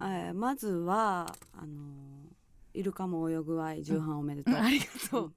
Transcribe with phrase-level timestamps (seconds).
[0.00, 5.32] えーまずはあのーイルカも泳ぐ愛重版おめでとう、ありがとう。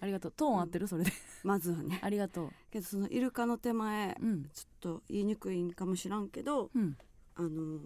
[0.00, 0.32] ありがとう。
[0.32, 0.86] トーン合ってる？
[0.86, 1.12] それで。
[1.42, 1.98] まずはね。
[2.02, 4.44] ありがとけどそのイルカの手前ううん。
[4.54, 6.96] ちょっと言いにくいんかもしらんけどうん。
[7.34, 7.80] あのー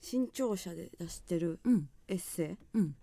[0.00, 1.88] 新潮社で出してるうん。
[2.06, 2.78] エッセイ。
[2.78, 2.94] うん。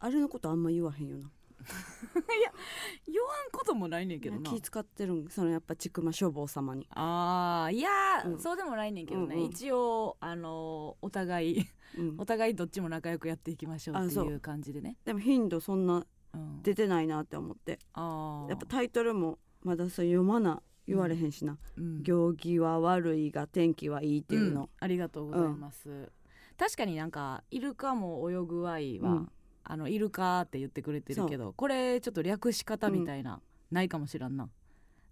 [0.00, 1.30] あれのことあんま言わへんよな
[3.06, 4.50] 言わんこともないねんけどな。
[4.50, 8.38] 気使ってるんそのやっぱ千曲消防様に、あーいやー、うん。
[8.40, 9.46] そうでもないねんけどね、うんうん。
[9.50, 11.66] 一応あのーお互い
[11.98, 12.14] うん。
[12.18, 14.40] お互いどっちも仲良くやっていきましょうっていうう。
[14.40, 14.96] 感じでね。
[15.04, 16.62] でも頻度そんなうん。
[16.62, 17.78] 出てないなって思って。
[17.92, 18.50] あー。
[18.50, 21.58] やっぱタイトルもまだそう読まな言われへんしな。
[21.76, 24.68] うん「行儀は悪いが天気はいい」っていうの、ん。
[24.80, 26.10] ありがとうございます、
[26.56, 29.32] 確かになんかイルカも泳ぐ愛は、うん
[29.64, 34.48] あのイルカって言ってくれてるけどこれちょっと略し方みたいな、ないかもしらんな。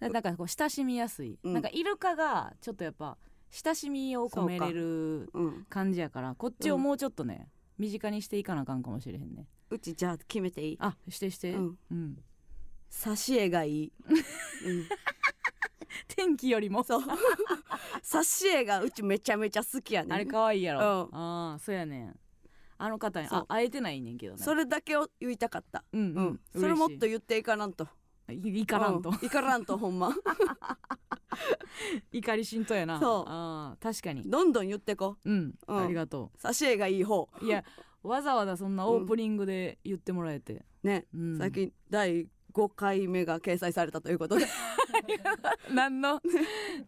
[0.01, 1.53] だなんかこう親しみやすい、うん。
[1.55, 3.19] なんかイルカがちょっとやっぱ
[3.51, 7.49] 親しみを込めれるうん、感じやからこっちをもうちょっとね、
[7.79, 9.47] 身近にしていかなあかんかもしれへんね。
[9.71, 10.77] うちじゃあ決めていい？
[10.81, 11.55] あしてして。
[11.55, 11.79] うん。
[11.91, 12.19] うん。
[12.91, 13.93] 挿絵がいい、
[14.65, 14.87] うん、
[16.09, 16.83] 天気よりも。
[16.85, 17.03] そう。
[18.03, 20.13] 挿絵がうちめちゃめちゃ好きやねん。
[20.13, 20.81] あれ可愛いやろ、
[21.13, 21.19] うん。
[21.19, 22.21] ああそうやねん
[22.79, 23.41] あの方にそう。
[23.41, 24.43] あ会えてないねんけどね。
[24.43, 27.89] それだけを言いたかった、うんうん、うん、それもっと嬉言っていかなんと。
[28.29, 29.27] しいいかなんと、うん。
[29.27, 30.15] いからんとほんま。
[32.13, 33.01] 怒り心頭やな。
[33.01, 33.25] そう。
[33.27, 34.31] あー確かに。
[34.31, 35.31] どんどん言ってこう。
[35.31, 35.85] ん、うん。
[35.85, 37.29] ありがと挿絵がいい方。
[37.41, 37.65] ういや
[38.03, 41.39] わざわざそんなオープニングで言ってもらえて、ね、うん。
[41.39, 44.47] 最近第5回目が掲載されたということで。
[45.73, 46.21] 何の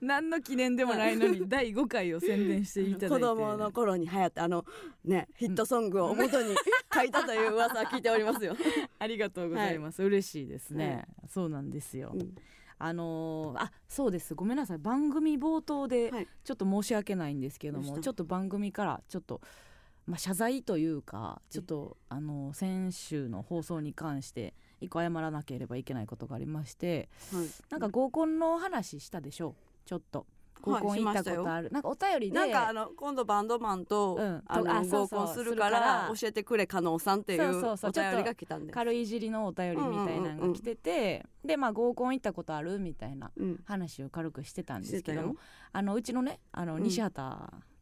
[0.00, 3.08] 何の記念でもないのに第5回を宣伝していただいて。
[3.08, 4.64] 子供の頃に流行ったあの
[5.04, 6.54] ねヒットソングを元に
[6.92, 8.56] 書いたという噂は聞いておりますよ。
[8.98, 12.34] ありがとうございます、嬉しいですね、そうなんですよ、うん。
[12.78, 14.34] あのーあそうです。
[14.34, 14.78] ごめんなさい。
[14.78, 16.28] 番組冒頭ではい。
[16.44, 18.02] ちょっと申し訳ないんですけども、どうした？
[18.02, 19.40] ちょっと番組からちょっと、
[20.06, 27.46] まあ、謝罪というかちょっとあの先週の放送に関して一個謝らなければいけないことがありましてはい。
[27.70, 29.54] なんか合コンの話したでしょう。
[29.86, 30.26] ちょっと。
[30.62, 32.38] 合コン行ったことある、なんかお便りで。
[32.38, 34.42] なんかあの今度バンドマンと、うん。
[34.46, 36.12] あの合コンするからら。
[36.14, 38.72] 教えてくれ加納さんっていうお便りが来たんで。
[38.72, 43.60] 軽いじりのお便りみたいなのが来てて、でまあ合コン行ったことあるみたいなうん。
[43.64, 45.44] 話を軽くしてたんですけどもしてたよ。
[45.72, 46.82] あのうちのねあのうん。
[46.82, 47.26] 西畑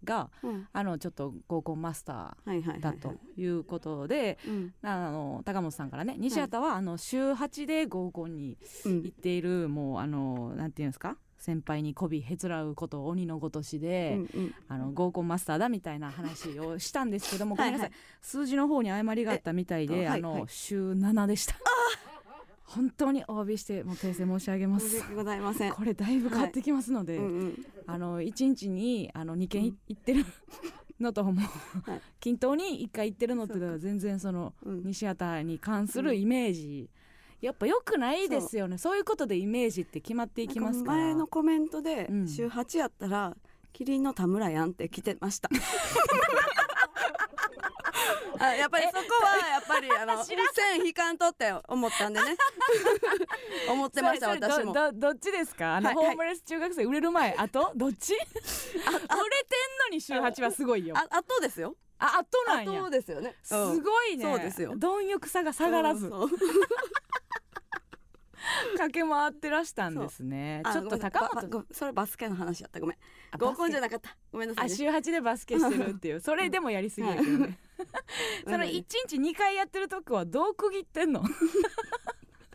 [0.04, 0.68] が、うん。
[0.72, 2.80] あのちょっと合コンマスタはいはいはいはい。
[2.80, 4.38] ーだということで、
[4.82, 11.16] 高本さんからね西畑はあの週8で合コンにうん行っているもうあのなんていうんですか？
[11.40, 14.54] 先輩に媚びへつらうことを鬼のごとしで、うんうん。
[14.68, 17.70] あの合コンマスターだみたいな話をしたんですけどもごはい。
[17.70, 17.92] めんなさい。
[18.20, 20.48] 数字の方に誤りがあったみたいで、あの、えはいはい。
[20.48, 21.54] 週7でした
[22.68, 24.90] 本当にお詫びしてもう訂正申し上げます。
[24.90, 25.72] 申し訳ございません。
[25.72, 27.66] これだいぶ変わってきますので、うんうん。
[27.86, 30.26] あの1日にあの2件い行ってる
[31.00, 32.00] のともう、はい。
[32.20, 33.78] 均等に1回行ってるのってそうか。
[33.78, 34.84] 全然そのうん。
[34.84, 36.90] 西畑に関するイメージ、
[37.40, 38.76] やっぱ良くないですよね。
[38.76, 38.98] そう。
[38.98, 40.98] いうことでイメージって決まっていきますから。
[41.04, 42.28] 前のコメントでうん。
[42.28, 43.34] 週8やったら
[43.72, 45.48] キリンの田村やんって来てました。
[48.40, 50.36] あやっぱりそこは やっぱりあの線
[50.84, 52.36] 引かんとって思ったんでね。
[53.68, 54.72] 思ってました私も。
[54.94, 55.76] どっちですか？
[55.76, 56.06] あの、はいはい。
[56.06, 57.72] ホームレス中学生売れる前あと？
[57.76, 58.14] どっち？
[58.14, 58.38] 売れてん
[59.84, 60.96] のに週8はすごいよ。
[60.96, 61.76] あああとですよ。
[62.00, 62.80] あとなあんや。
[62.82, 63.34] とですよね。
[63.42, 63.82] すうん。
[63.82, 64.24] ごいね。
[64.24, 64.74] そうですよ。
[64.76, 66.08] 貪欲さが下がらず。
[66.08, 66.38] そうそう。
[68.78, 70.62] 駆け回ってらしたんですね。
[70.64, 71.66] あちょっと高本。
[71.72, 72.78] それバスケの話やった。
[72.80, 72.96] ごめん。
[73.32, 74.16] あ合コンじゃなかった。
[74.32, 74.74] ごめんなさいね。
[74.74, 76.20] 週8でバスケしてるっていう。
[76.20, 77.58] それでもやりすぎやけどね
[78.44, 81.22] その1日2回やってるとこはどう区切ってんの？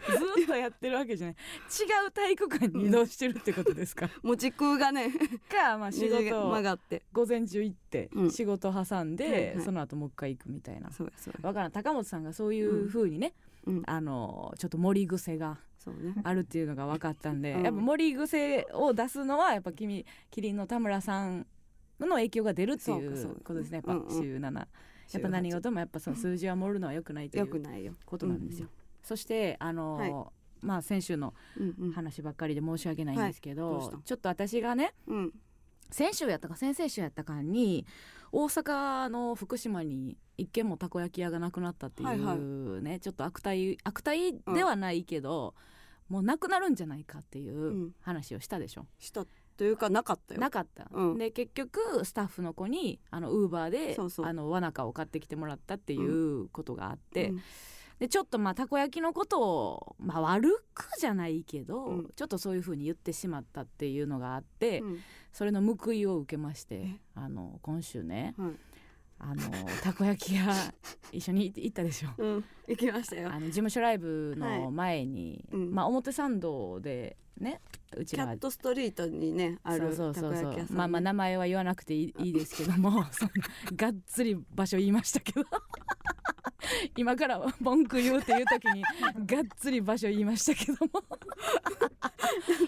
[0.04, 1.36] ずっとやってるわけじゃない。
[1.36, 5.10] 違う体育館に移動してるってことですか、 もう時空がね
[5.50, 7.04] か、まあ、仕仕事曲がって。
[7.14, 8.32] 午前中行ってうん。
[8.32, 10.92] 仕事挟んで、その後もう一回行くみたいな。
[10.92, 11.48] そうやそうや。
[11.48, 13.34] わからん高本さんがそういう風にね、
[13.66, 13.84] うん。
[13.86, 15.60] あのちょっと盛り癖が
[16.24, 17.64] あるっていうのが分かったんで、うん。
[17.64, 21.48] やっぱ盛り癖を出すのはやっぱ君キリンの田村さん
[22.00, 23.82] の影響が出るっていそうことですね。
[23.86, 24.68] やっぱ週7、
[25.14, 27.94] やっぱ何事もやっぱその数字は盛るのは良くないというよくないよ。
[28.06, 28.68] ことなんですよ、
[29.04, 31.92] そしてあの、まあ先週のうんうん。
[31.92, 35.34] 話ばっかりで申し訳ないんですけど,、ちょっと私がねうん。
[35.90, 37.86] 先週やったか先々週やったかに
[38.32, 45.54] 大阪の福島に一軒もたこ焼き屋がなくなったっていうね、はいはちょっと悪態悪態ではないけど、
[46.10, 47.96] もうなくなるんじゃないかっていううん。
[48.02, 50.42] 話をしたでしょ、したというかなかったよ。
[50.42, 51.18] なかった、うん。
[51.18, 54.26] で結局スタッフの子にあのウーバーでそうそう。
[54.26, 57.42] あのわなかを買ってきてもらったっていうことがあって、うん。
[58.00, 62.10] でちょっとまあたこ焼きのことを、まあ、悪くじゃないけど、うん。
[62.16, 65.00] ちょっとそういうふうに言ってしまったっていうのがあって、うん。
[65.32, 67.00] それの報いを受けましてえ？
[67.16, 68.52] あの今週ねはい
[69.20, 69.42] あの
[69.82, 70.54] たこ焼き屋
[71.12, 72.10] 一緒に行ったでしょ。
[72.18, 72.46] うん。
[72.68, 73.30] 行きましたよ。
[73.32, 75.74] あの事務所ライブの前に、はいうん。
[75.74, 77.62] まあ表参道でね
[77.96, 83.28] うちキャットストリートにねあるたこ焼き屋さんまあまあ名前は言わなくていい ですけどもそ
[83.76, 85.46] がっつり場所言いましたけど。
[86.96, 88.84] 今から文句言うっていう時に
[89.26, 91.04] がっつり場所言いましたけども。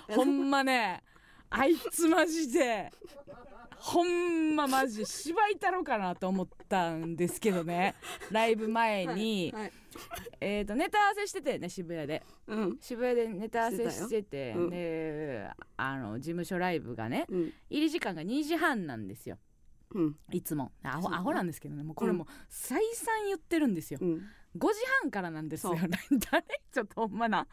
[0.15, 1.01] ほんまね
[1.49, 2.91] あいつマジで
[3.85, 7.93] ほんまマジ芝居たろかなと思ったんですけどね。
[8.31, 9.71] ライブ前に、はいはい。
[10.41, 12.23] えー、とネタ合わせしててね渋谷で。
[12.47, 12.77] うん。
[12.81, 14.69] 渋谷でネタ合わせしててうん。
[14.71, 15.47] で
[15.77, 17.53] あの事務所ライブがねうん。
[17.69, 19.37] 入り時間が2時半なんですよ。
[19.93, 20.15] うん。
[20.31, 20.71] いつも。
[20.81, 23.99] アホアホなんですけどねもうこれもう再三言ってるんですよ。
[24.01, 24.23] うん
[24.57, 25.75] 5時半からなんですよ。
[26.31, 26.45] 誰？
[26.71, 27.47] ちょっとほんまな。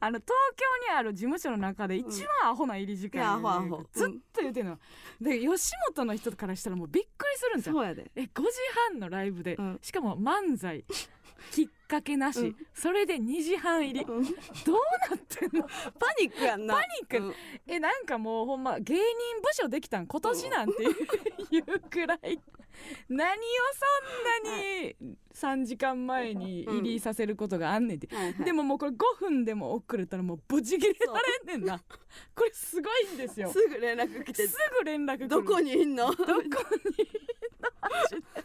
[0.00, 3.18] あの東京にある事務所の中で一番アホな入り時間。
[3.18, 3.86] いやアホアホ。
[3.92, 4.78] ずっと言ってんの
[5.20, 7.74] で吉本の人からしたらもうびっくりするんですよ。
[7.74, 8.10] そうやで。
[8.14, 8.50] え5時
[8.90, 9.78] 半のライブで、うん。
[9.82, 10.84] しかも漫才。
[11.50, 12.56] き っかけなし、うん。
[12.72, 14.00] それで2時半入り。
[14.00, 14.24] うん。
[14.24, 14.32] どう
[15.10, 15.62] なってんの？
[15.64, 16.76] パニックやんな。
[16.76, 17.26] パニック。
[17.26, 17.34] うん。
[17.66, 19.02] えなんかもうほんま芸人
[19.42, 20.06] 部署できたん？
[20.06, 20.82] 今年なんて
[21.54, 22.40] いうくらい。
[23.10, 23.38] 何を
[24.40, 24.96] そんなに
[25.34, 28.08] 3時間前に入りさせることがあんねんって、
[28.42, 31.12] でももうこれ5分でも遅れたらもうブチ切れら
[31.46, 31.78] れんねんな。
[32.34, 33.52] これすごいんですよ。
[33.52, 34.48] すぐ連絡来て。
[34.48, 35.28] すぐ連絡来る。
[35.28, 36.10] どこにいんの？
[36.12, 36.58] どこにいんの？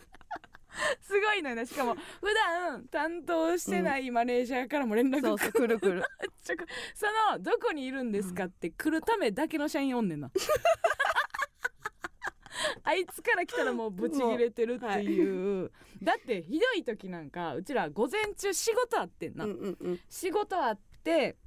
[1.01, 1.65] すごいのよね。
[1.65, 2.01] しかも普
[2.33, 5.79] 段担当してないマネージャーからも連絡そうそうくる。
[5.79, 6.03] くる
[6.43, 6.55] ちょ
[6.93, 10.31] そのどこにいるんですかって来るためだけの社員おんねんな。
[12.83, 15.71] あいつから来たらもうブチ切れてるっていう、
[16.01, 19.99] だってひどい時なんかうちら午前中仕事あってんな、うんうんうん。
[20.09, 21.37] 仕事あって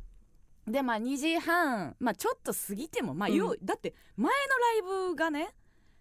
[0.66, 5.54] でまあ2時半まあちょっと過ぎてもまあ、ようだって前のライブがね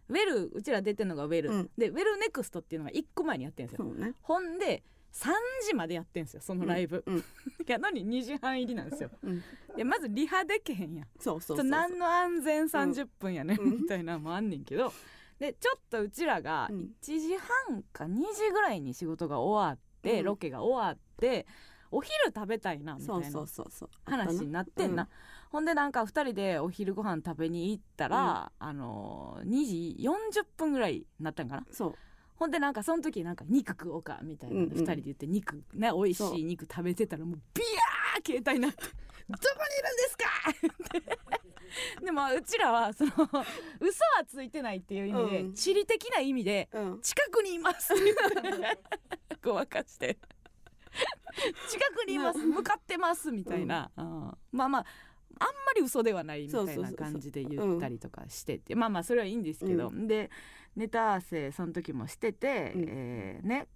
[0.09, 1.69] ウェルうちら出てんのがウェル、うん。
[1.77, 3.85] でウェルネクストっていうのが1個前にやってんですよ。
[3.85, 4.13] ね。
[4.21, 4.83] ほんで
[5.13, 5.29] 3
[5.65, 7.15] 時までやってんすよそのライブ、うん。
[7.15, 7.23] う ん
[7.65, 9.11] やのに2時半入りなんですよ。
[9.23, 9.44] うん。
[9.75, 11.07] でまずリハでけへんやん。
[11.19, 13.71] そうそう何の安全30分やねん、うん。
[13.81, 14.91] みたいなのもあんねんけど。
[15.39, 16.95] でちょっとうちらがうん。
[17.01, 20.25] 1時半か2時ぐらいに仕事が終わって、うん。
[20.25, 21.45] ロケが終わって
[21.91, 23.45] お昼食べたいなみたいな
[24.06, 25.09] 話になってんな、うん。
[25.51, 31.65] ほんでなんか2人でお昼ご飯食べに行ったら、あのー2時40分ぐらいになったんかな。
[31.71, 31.95] そう。
[32.36, 34.77] ほんでなんかその時なんか肉食おうかみたいなのうんうん。
[34.77, 38.83] 2人で言って肉ね美味しい肉食べてたらもうビヤー携帯になって
[39.27, 40.25] 「どこにいるんですか!
[40.97, 41.19] って」
[42.06, 43.44] でもうちらはその嘘は
[44.25, 45.53] ついてないっていう意味で、うん。
[45.53, 47.01] 地理的な意味でうん。
[47.01, 48.15] 近くにいますって
[49.44, 50.18] ごまかして
[51.69, 52.39] 近くにいます。
[52.39, 54.38] 向かってますみたいな、うん。
[54.51, 54.86] まあまあ
[55.41, 58.75] あんまり嘘ではないみたいな感じで言ったりとかしてて。
[58.75, 60.30] まあまあそれはいいんですけど、で
[60.75, 62.86] ネタ合わせその時もしてて、うん。
[62.88, 63.68] えーね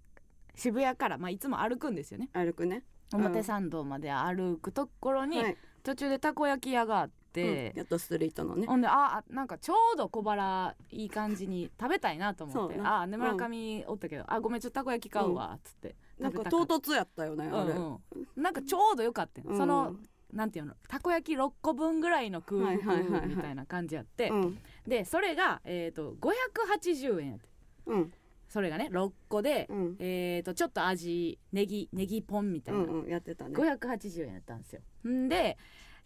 [0.56, 2.30] 渋谷から、まあ、いつも歩くんですよね。
[2.32, 2.84] 歩くね。
[3.12, 5.56] うん表参道まで歩くところに、はい。
[5.84, 7.70] 途中でたこ焼き屋があって。
[7.70, 8.66] うん、やっとストリートのね。
[8.66, 12.80] ほんでああなんかちょうど小腹いい感じに食べたいなと思って。
[12.82, 17.72] あね村上おったけど、あごめんちょっとたこ焼き買うわっつって、なんか唐突やったよねあれ。
[17.72, 17.98] うんう
[18.40, 19.56] ん、なんかちょうどよかったよ、うん。
[19.56, 19.96] その
[20.32, 20.74] なんていうの？
[20.88, 23.26] たこ焼き6個分ぐらいの空はいはいはいはい。
[23.28, 24.58] みたいな感じやって、うん。
[24.86, 27.48] でそれが、えー、と580円やって。
[27.86, 28.12] うん。
[28.48, 29.96] それがね6個で、うん。
[29.98, 33.54] えー、とちょっと味ネギネギポンみたいな、うんうんやってたね。
[33.56, 34.82] 580円やったんですよ。
[35.08, 35.56] んで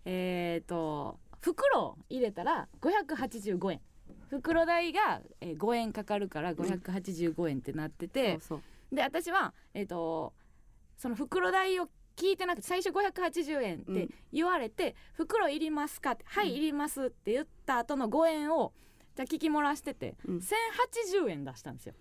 [0.04, 3.80] えっ、と袋入れたら585円。
[4.30, 10.34] 袋代が、えー5円かかるから585円ってなってて、そうそうで私はえっ、と
[10.96, 18.72] その袋代を聞いてなくて最初580円って言われて「袋いりますか?」って「はいいります」って言った後の5円を
[19.14, 21.94] じゃあ聞き漏らしてて、うん1080円出したんですよ。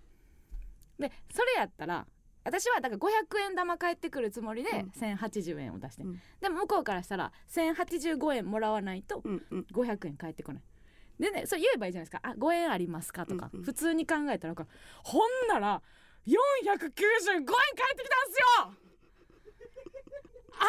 [1.00, 2.08] でそれやったら
[2.44, 10.64] 私はだから500円玉返ってくるつもりでうん1080円を出して、うんでも向こうからしたら1085円もらわないとうんうん500円返ってこない。
[11.20, 14.56] でねそれ言えばいいじゃないですか「あ5円ありますか?」とか、うんうん普通に考えたら
[15.04, 15.82] ほんなら
[16.28, 18.46] 495円返ってきたんすよ。
[20.60, 20.66] あ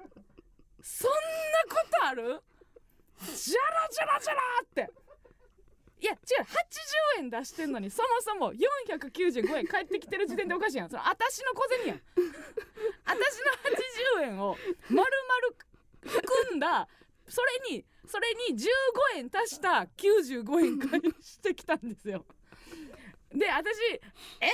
[0.00, 0.06] る？
[0.82, 1.16] そんな
[1.68, 2.40] ことある？
[3.36, 4.90] じゃらじゃらじゃらって。
[6.00, 6.18] いや違う
[7.20, 10.90] 80円出してんのにそもそも495円返ってきてる時点でおかしいやん。
[10.90, 12.00] その私の小銭やん。
[13.04, 13.40] 私
[14.24, 14.56] の80円を
[14.88, 16.88] 丸々含んだ
[17.28, 18.66] それにそれに15
[19.18, 22.24] 円足した95円返してきたんですよ。
[23.34, 23.78] で私
[24.40, 24.48] え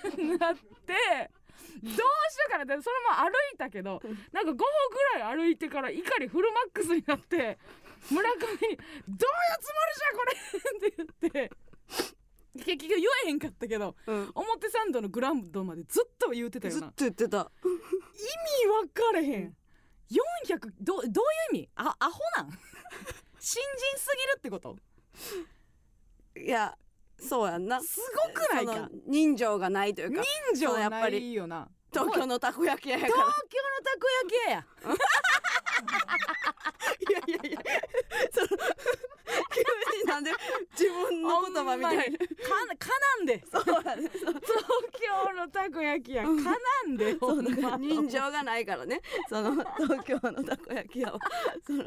[0.00, 1.30] ーってなって
[1.82, 2.02] どうしよ
[2.48, 4.00] うかなってそのまま歩いたけど
[4.32, 7.58] なんか5歩ぐらい歩いてから怒りフルマックスになって
[8.10, 8.78] 村上に「どういう
[9.60, 10.24] つもりじゃこ
[10.82, 11.50] れ!」って言って
[12.64, 14.30] 結局言えへんかったけどうん。
[14.34, 16.80] 表参道のグラウンドまでずっと言うてたよな。
[16.80, 17.50] ずっと言ってた。
[17.64, 19.56] 意味分かれへん。
[20.46, 21.70] 400どどういう意味？
[21.76, 22.50] あアホなん。
[23.40, 24.76] 新人すぎるってこと？
[26.36, 26.76] いや
[27.18, 27.80] そうやんな。
[27.80, 28.88] すごくないか？
[29.06, 30.22] 人情がないというか。
[30.52, 34.66] 人情やっぱりいよな東京のたこ焼き屋や東京のたこ焼き屋や。
[36.98, 37.60] いやいやいや。
[38.32, 38.48] その
[39.54, 39.60] 急
[40.02, 40.30] になんで
[40.72, 42.18] 自分の言葉みたいな。
[42.18, 42.24] か
[42.66, 42.88] なか
[43.18, 43.44] なんで。
[43.50, 44.08] そうやね。
[44.12, 44.32] 東
[44.92, 46.42] 京のたこ焼き屋かな
[46.92, 47.18] んでう
[47.78, 49.00] 人情がないからね。
[49.28, 51.18] その東京のたこ焼き屋は。
[51.66, 51.84] その。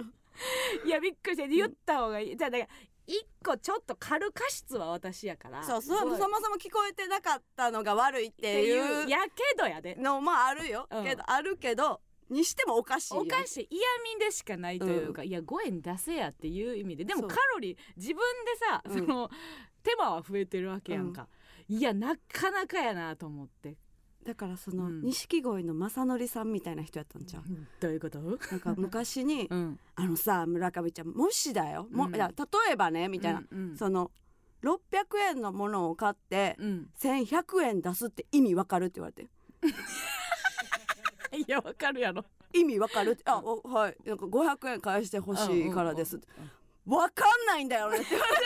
[0.86, 1.48] いやびっくりして。
[1.48, 2.38] 言った方がいい。
[2.38, 2.70] じゃあだから
[3.08, 5.64] 一個ちょっと軽過失は私やから。
[5.64, 9.96] そうそそもっそも聞こえてなかったのが悪いってていいううやけどやで。
[9.96, 11.04] のもあるよ、うん。
[11.04, 13.68] けどあるけどにしてもおかしいよおかしい。
[13.70, 13.82] 嫌
[14.16, 17.06] 味でしかないというか、いや5円出せやっていう意味で。
[17.06, 19.00] でもカロリー自分でさ、うん。
[19.00, 19.30] その
[19.84, 21.28] 手間は増えてるわけやんか、
[21.70, 23.78] いやなかなかやなと思って
[24.26, 25.02] だからそのうん。
[25.02, 27.44] 錦鯉の正則さんみたいな人やったんちゃう、
[27.80, 28.20] どういうこと？
[28.20, 29.80] なんか昔にうん。
[29.96, 32.24] あのさ村上ちゃんもしだよ、も例
[32.72, 33.44] えばねみたいな、
[33.78, 34.12] その
[34.64, 34.78] 600
[35.30, 36.90] 円のものを買ってうん。
[37.00, 39.30] 1100円出すって意味わかるって言われて。
[41.38, 42.26] いやわかるやろ。
[42.54, 43.98] 意味わかるってあおはい。
[44.06, 46.20] なんか500円返してほしいからです
[46.86, 48.42] わかんないんだよねって言われて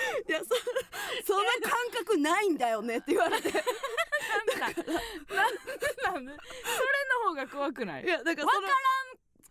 [0.28, 0.54] いやそ
[1.26, 3.48] その感覚ないんだよねって言われて。
[3.48, 3.64] いなん
[4.46, 4.82] でなんなんで
[6.04, 6.38] なんでそれ
[7.24, 8.06] の方が怖くない？
[8.06, 8.68] やだからわその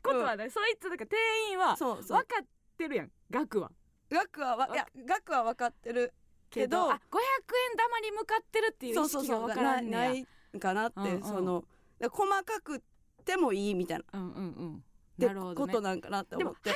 [0.01, 2.45] ことはね、そいつだから店員は分かっ
[2.77, 3.11] てるやん。
[3.29, 3.71] 額は。
[4.09, 6.13] 額はわいや額は分かってる
[6.49, 10.09] けどあ500円玉に向かってるっていう意識が分からんねや。
[10.09, 10.27] ない
[10.59, 11.23] かなって、うんうん。
[11.23, 11.63] その
[11.99, 12.81] だから細かく
[13.25, 14.05] てもいいみたいな。
[14.13, 14.83] うんうんうん
[15.27, 16.75] ってことなんかなってでも思って80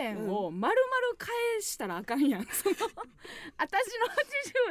[0.00, 2.90] 円を丸々返したらあかんやん、その私の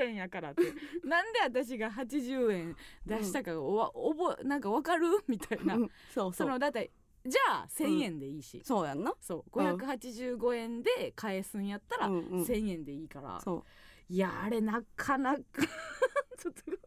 [0.02, 0.62] 80円やからって。
[1.04, 5.92] なんで私が80円出したかがおわおぼなんか分かるみたいな、うん。
[6.14, 6.92] そうそそうのだって
[7.26, 9.14] じゃあ1000円でいいし、そうやんな。
[9.20, 9.50] そう。
[9.52, 12.44] 585円で返すんやったらうんうん。
[12.44, 13.66] 1000円でいいから、そ
[14.10, 15.42] いやあれなかなか
[16.38, 16.78] ちょっとご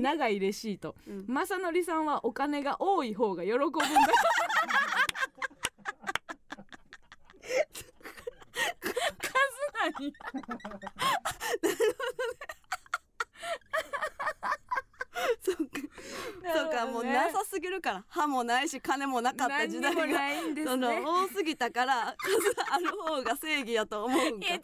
[0.00, 0.96] 長いレシート。
[1.06, 1.26] うん。
[1.26, 3.80] 正則さんはお金が多い方が喜ぶんだ
[10.10, 10.32] 数
[11.62, 11.72] 何
[15.42, 15.62] そうか。
[16.54, 16.86] そうか。
[16.86, 18.04] もうなさすぎるから。
[18.08, 24.46] 歯もないし金もなかった時代がないんですそのね多すぎたから数ある方が正義やと思うんか。
[24.46, 24.62] いや違う。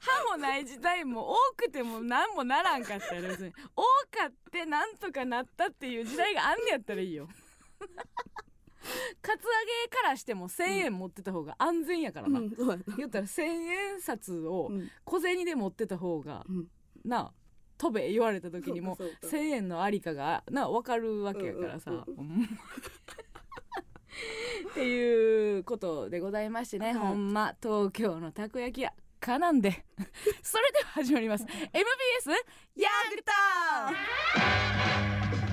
[0.00, 7.28] 歯もない時代も多くても何もならんかったら別に多かってなんとかなったっていう時代があんねやったらいいよ
[9.22, 12.48] カツアゲからしても1,000円持ってた方が安全やからな、うん
[12.96, 14.90] 言ったら1,000円札をうん。
[15.04, 16.66] 小銭で持ってた方がうん。
[17.04, 17.32] なあ
[17.78, 19.36] 飛べ言われた時にもそうかそうか。
[19.36, 21.92] 1,000円のありかがな分かるわけやからさ。
[24.70, 26.94] っていうことでございましてね、はい。
[26.94, 29.84] ほんま東京のたこ焼き屋かなんで。
[30.42, 31.44] それでは始まります。
[31.72, 32.30] MBS
[32.76, 33.32] ヤングタ
[35.42, 35.47] ウン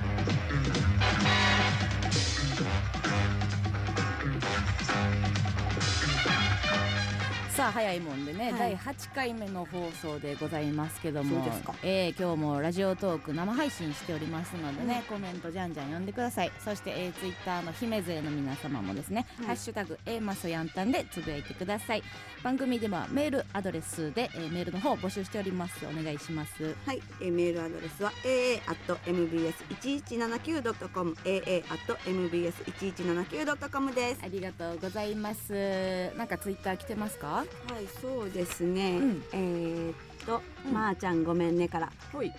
[7.56, 8.58] さあ早いもんでね、はい。
[8.58, 11.74] 第8回目の放送でございますけどもそうですか。
[11.82, 16.52] えー今日もラジオトーク生配信しておりますのでね、コメントじゃんじゃん読んでください。
[16.62, 22.02] そして、えー、ツイッターの姫勢の皆様もですね「はいハッシュタグ #A マソヤンタン」でつぶやいてください。
[22.42, 25.86] 番組ではメールアドレスで、えーメールの方を募集しております。
[25.86, 26.74] お願いします。
[26.84, 34.20] はい、えーメールアドレスは aa.mbs1179.com aa.mbs1179.com です。
[34.22, 36.10] ありがとうございます。
[36.18, 37.45] なんかツイッター来てますか？
[37.72, 39.24] はい、そうですね、うん。
[39.32, 39.94] えーっ
[40.26, 40.72] と、うん。
[40.72, 41.90] まー、ちゃんごめんねから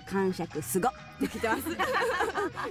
[0.10, 0.90] 感触すご。
[0.90, 1.64] って来てます。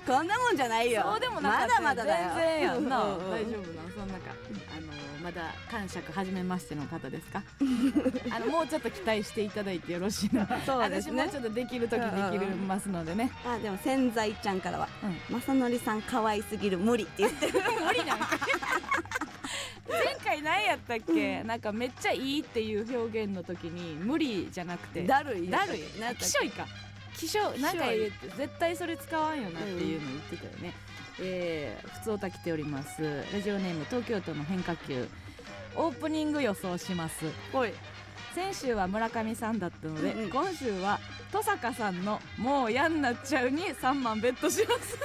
[0.06, 1.02] こんなもんじゃないよ。
[1.10, 2.30] そうでもなまだまだだよ。
[2.36, 2.98] 全然やんな。
[2.98, 4.30] 大丈夫なそんなか。
[4.76, 7.42] あのまだ感触初めましての方ですか？
[8.30, 10.46] あのもうちょっと期待していただいてよろしいな。
[10.64, 11.22] そうですね。
[11.22, 17.60] 私もちょっとできる時できるますのでね、あでも千在ちゃんからはうん「まさのりさん可愛すぎる無理」って言ってる。
[17.84, 18.28] 無理なんか
[19.88, 25.04] 前回何やったっけ、なんかめっちゃいいっていう表現の時に無理じゃなくて。
[25.04, 26.00] だるいだるい。
[26.00, 26.66] なきしょいか。
[27.16, 30.74] きしょなんかて絶対それ使わんよなっていうの言ってたよね、
[31.18, 33.24] えー、普通おた来ております。
[33.32, 35.08] ラジオネーム東京都の変化球。
[35.76, 37.26] オープニング予想します。
[37.52, 37.72] おい。
[38.34, 40.30] 先週は村上さんだったので、うんうん。
[40.30, 41.00] 今週は
[41.32, 44.98] 登坂さんの「もう嫌になっちゃう」に3万ベットします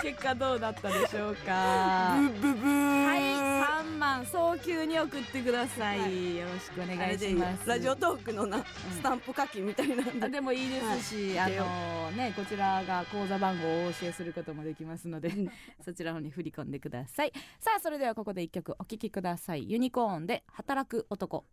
[0.00, 2.16] 結果どうだったでしょうか？
[2.16, 3.06] ブブブー。
[3.06, 3.20] はい
[3.58, 7.68] 3万早急に送ってください、はよろしくお願いします。
[7.68, 10.26] ラジオトークのなスタンプ書きみたいなんで。
[10.26, 11.58] あでもいいですし、はい。
[11.58, 15.50] あのねこちらが口座番号をお教えすることもできますので、うん。
[15.84, 17.32] そちらの方に振り込んでください。
[17.58, 19.70] さあそれではここで一曲お聴きください。
[19.70, 21.44] ユニコーンで働く男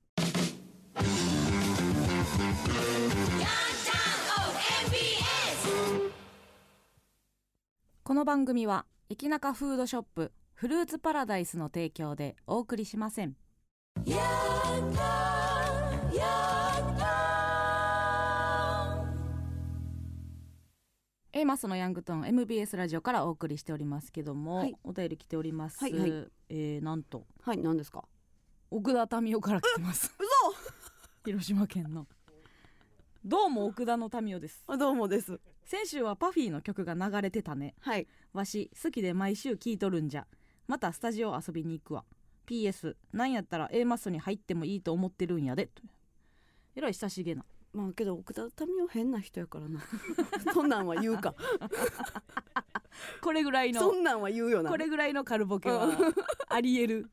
[8.08, 13.36] この番組は駅中フードショップフルーツパラダイスの提供でお送りしません。
[21.34, 24.76] A マスのヤングトーン MBS ラジオからお送りしておりますけども、はい。
[24.84, 26.12] お便り来ております、はいはい。
[26.50, 27.26] えーなんと。
[27.42, 28.04] はい何ですか？
[28.70, 30.14] 奥田民生から来てます。
[31.26, 32.06] 広島県の。
[33.26, 34.64] どうも奥田の民生です。
[34.68, 37.74] あどうもです先週はパフィーの曲が流れてたね。
[37.80, 38.08] はい。
[38.34, 40.28] わし好きで毎週聴いとるんじゃ。
[40.68, 42.04] またスタジオ遊びに行くわ。
[42.48, 45.66] PS なんやったら A マスに入ってもいいと思ってるんやで。
[45.66, 45.82] と
[46.76, 47.44] えらい親しげな。
[47.74, 49.82] まあけど奥田民生変な人やからな。
[50.54, 51.34] そんなんは言うか。
[53.22, 54.70] これぐらいのそんなんは言うよな。
[54.70, 55.96] これぐらいのカルボケはうん。
[56.48, 57.10] ありえる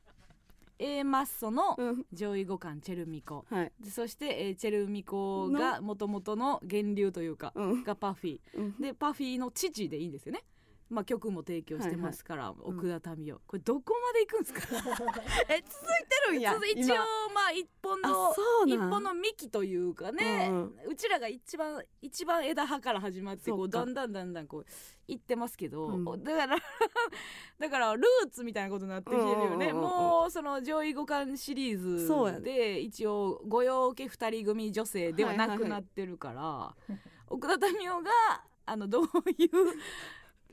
[0.83, 2.07] A マッソのうん。
[2.13, 3.45] 上位互換チェルミコ。
[3.49, 3.73] はい。
[3.81, 7.85] でそして、えーチェルミコがもともとの源流というかうん。
[7.85, 8.75] がパフィうん。
[8.79, 10.43] ーでパフィーの父でいいんですよね
[10.93, 13.41] まあ曲も提供してますから、奥田民生。
[13.47, 15.23] これどこまで行くんですか？
[15.49, 16.55] え続いてるんや。
[16.77, 16.97] 一応
[17.35, 18.35] まあ一本あの
[18.67, 20.97] 一本の幹というかね、ううん。
[20.97, 24.67] ちらが一番一番枝葉から始まってこそうだんだんだんだんこう
[25.09, 26.05] いってますけど、うん。
[26.23, 26.57] だから
[27.59, 29.81] だからルーツみたいなことになってきてるよね、うんうんうんうん。
[29.81, 36.77] もうその上位互換シリーズで一応御用家二人組女性ではなくなってるから、
[37.29, 38.11] 奥田民生が
[38.67, 39.51] あのどういう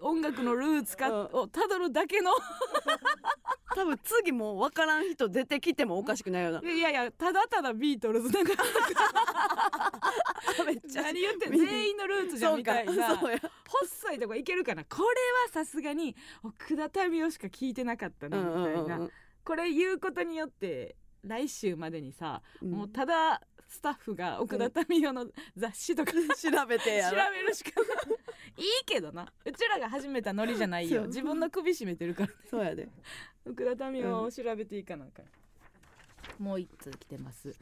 [0.02, 2.32] 音楽のルーツかをたどるだけの。
[3.76, 6.62] 多分次もう分からん人出てきてもおかしくないよな。
[6.70, 8.54] いやいやただただビートルズなんか
[10.66, 11.04] めっちゃ。
[11.04, 13.18] 何言って全員のルーツじゃんみたいな。
[13.68, 14.84] 細いとこいけるかな？
[14.86, 15.12] これは
[15.52, 19.10] さすがに奥田民生しか聞いてなかったなみたいな、
[19.44, 22.72] これ言うことによって来週までにさ、うん。
[22.72, 26.18] もうただスタッフが奥田民生の雑誌とか、調
[26.66, 27.86] べてや調ろべるしかな
[28.16, 28.19] い
[28.58, 29.32] いいけどな。
[29.46, 31.02] うちらが始めたノリじゃないよ。
[31.02, 31.08] そう。
[31.08, 32.90] 自分の首絞めてるからそうやで。
[33.50, 37.56] 奥田民生を調べていかなあかん、もう一通来てます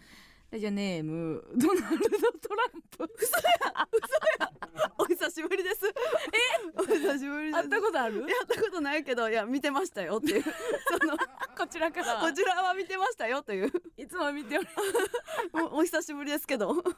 [0.49, 2.07] ラジオネームドナルド・
[2.47, 3.09] トランプ。
[4.97, 5.85] お久しぶりです。
[5.85, 5.91] え？
[6.77, 7.63] お久しぶりです。
[7.63, 8.21] 会ったことある？
[8.21, 10.43] やったことないけどいや見てましたよっていう。
[10.43, 11.17] その
[11.57, 12.21] こちらから。
[12.21, 13.73] こちらは見てましたよという。
[13.97, 14.67] いつも見ており
[15.53, 16.73] おお久しぶりですけど。
[16.75, 16.93] 確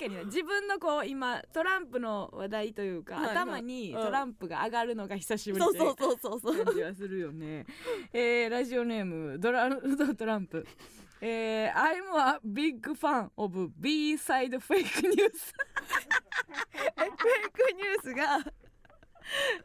[0.00, 3.36] かにね自分のこう今トランプの話題というか、はいはい。
[3.36, 4.02] 頭にうん。
[4.02, 6.64] トランプが上がるのが久しぶりでそうそうそうそうそう。
[6.64, 7.66] 感じはするよね。
[8.12, 10.66] えー、ラジオネームドラルド・トランプ。
[11.20, 15.54] えー、I'm a big fan of B-side fake news.
[16.96, 18.38] フェイクニュースが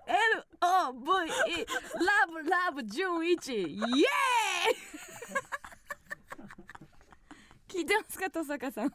[0.08, 1.66] L-O-V-E
[2.00, 4.06] Love Love 純一イエーイ
[7.68, 8.92] 聞いてますか登坂さん？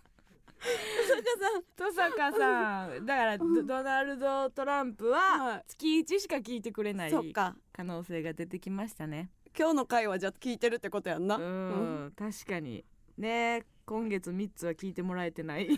[1.78, 3.06] 登坂さん。
[3.06, 5.64] だからドドナルド・トランプははい。
[5.68, 7.10] 月1しか聞いてくれない
[7.72, 11.36] 可能性が出てきましたね今日の回はじゃあ聞いてるってことやんな。
[11.36, 12.06] ううん。
[12.06, 12.84] ん確かに。
[13.16, 15.68] ね今月3つは聞いてもらえてない。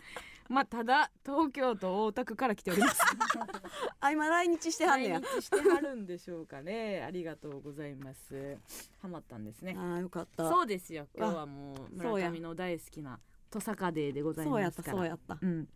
[0.48, 3.00] まあただ東京都大田区から来ております。
[4.00, 5.20] あ今来日してはんねや。
[5.20, 7.02] 来日してはるんでしょうかね。
[7.06, 8.56] ありがとうございます。
[9.00, 9.74] ハマったんですね。
[9.78, 10.48] あーよかった。
[10.48, 11.06] そうですよ。
[11.14, 13.20] 今日はもう村上の大好きな
[13.50, 15.38] 土佐カデーでございそうやったますからそうやった。
[15.40, 15.68] うん。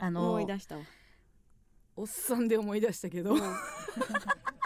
[0.00, 0.82] あの思い出したわ。
[1.96, 3.34] おっさんで思い出したけど、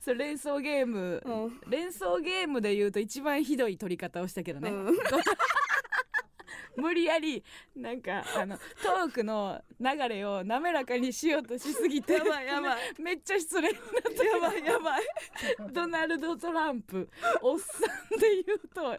[0.00, 1.60] それ連想ゲーム、うん。
[1.70, 4.96] 連想ゲームで言うと一番ひどい取り方をしたけどね、うん。
[6.76, 7.42] 無理やり
[7.74, 12.78] なんかあのトークの流れを滑らかにしようとしすぎてやばいやばい。
[13.00, 13.82] めっちゃ失礼になっ
[14.14, 14.24] た。
[14.24, 15.02] やばいやばい。
[15.72, 17.08] ドナルド・トランプ
[17.40, 17.78] おっさ
[18.14, 18.96] んで言うと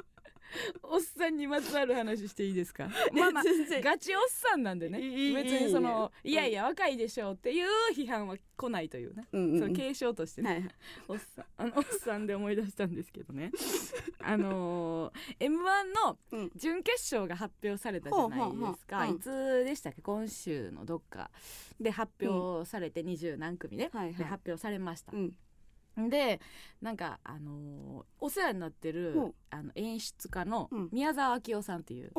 [0.84, 2.90] おっさんにまつわる話していいですか？
[3.14, 3.44] まあまあ
[3.82, 5.00] ガチおっさんなんでね。
[5.34, 9.60] 別にそのいやいや若いでしょうっていう批判は来ないというね、うんうん。
[9.60, 10.72] その継承としてね、はいはい。
[11.10, 13.52] おっさん あのおっさんで思い出したんですけどね。
[14.20, 16.52] あのー、m 1のうん。
[16.56, 20.02] 準決勝が発表されたじゃないですか、ほうんいつでしたっけ？
[20.02, 21.30] 今週のどっか
[21.80, 24.16] で発表されて二十何組ね、はいはい。
[24.16, 25.12] で発表されました。
[25.12, 25.36] う、ん
[26.10, 26.40] で
[26.82, 30.90] なんかあのーお世話になってるあの演出家のうん。
[30.92, 32.12] 宮沢明夫さんっていう、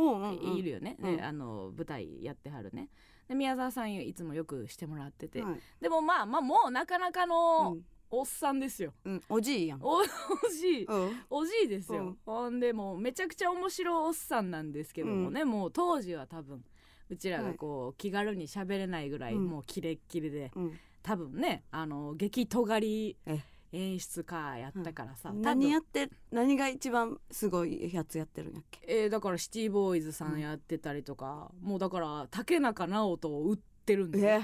[0.56, 1.16] いるよね、うん。
[1.16, 2.88] であの舞台やってはるね。
[3.28, 5.60] で宮沢さんいつもよくしてもらってて、はい。
[5.80, 7.76] でもまあまあもうなかなかの、
[8.10, 8.94] おっさんですよ。
[9.04, 9.22] うん。
[9.28, 9.80] おじいやん。
[9.82, 10.02] おお
[10.50, 10.84] じい。
[10.84, 11.10] うん。
[11.28, 12.18] おじいですよ、うん。
[12.24, 16.64] ほんでもうめちゃくちゃ面白いおっさんなんですけどもね、もう当時は多分
[17.10, 19.46] うちらがこう、気軽に喋れないぐらいうん。
[19.46, 20.78] もうキレッキレで、うん。
[21.02, 23.38] 多分ねあの激尖りえ
[23.72, 25.42] 演出家やったからさ、多分。
[25.42, 28.80] 何やって何が一番すごいやつやってるんやっけ？
[28.86, 34.40] えーだからシティボーイズさんやってたりとか、もうだから竹中直人を売ってるんで、え？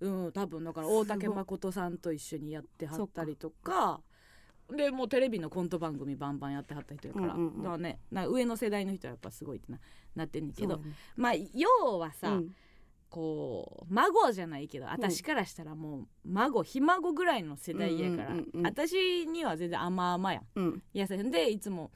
[0.00, 0.62] うん多分。
[0.64, 4.00] だから大竹誠さんと一緒にやってはったりとか
[4.70, 7.62] でもうテレビのコント番組バンバンやってはった人やから、うんうんうん。
[7.62, 9.78] だからねな上の世代の人はやっぱすごいってな
[10.14, 10.82] なってんねんけど、ね。
[11.16, 12.54] まあ要はさ、うん
[13.16, 18.66] こう孫じゃないけど私からしたらもう孫ひ孫ぐらいの世代やから、うんうんうんうん。
[18.66, 20.44] 私には全然甘々やん。
[20.54, 20.82] うん。
[20.92, 21.90] いやそれでいつも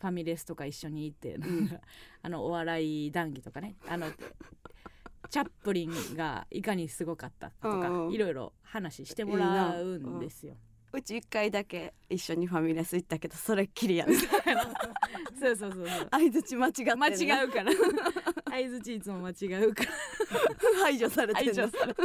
[0.00, 1.68] ファミレスとか一緒に行って、なん。
[1.68, 1.76] か
[2.22, 3.76] あのお笑い談義とかね。
[3.86, 4.06] あの
[5.28, 10.56] チャップリンがいかにすごかったとか、いろいろ話してもらうんですよ。
[10.96, 14.16] うち一回だけ一緒にファミレス行ったけどそれっきりやね
[15.38, 16.08] そうそうそうそう。
[16.10, 17.72] 相づち間違ってる間違うから。
[18.50, 19.90] 相づちいつも間違うから。
[20.82, 22.02] 排除されて排る除されて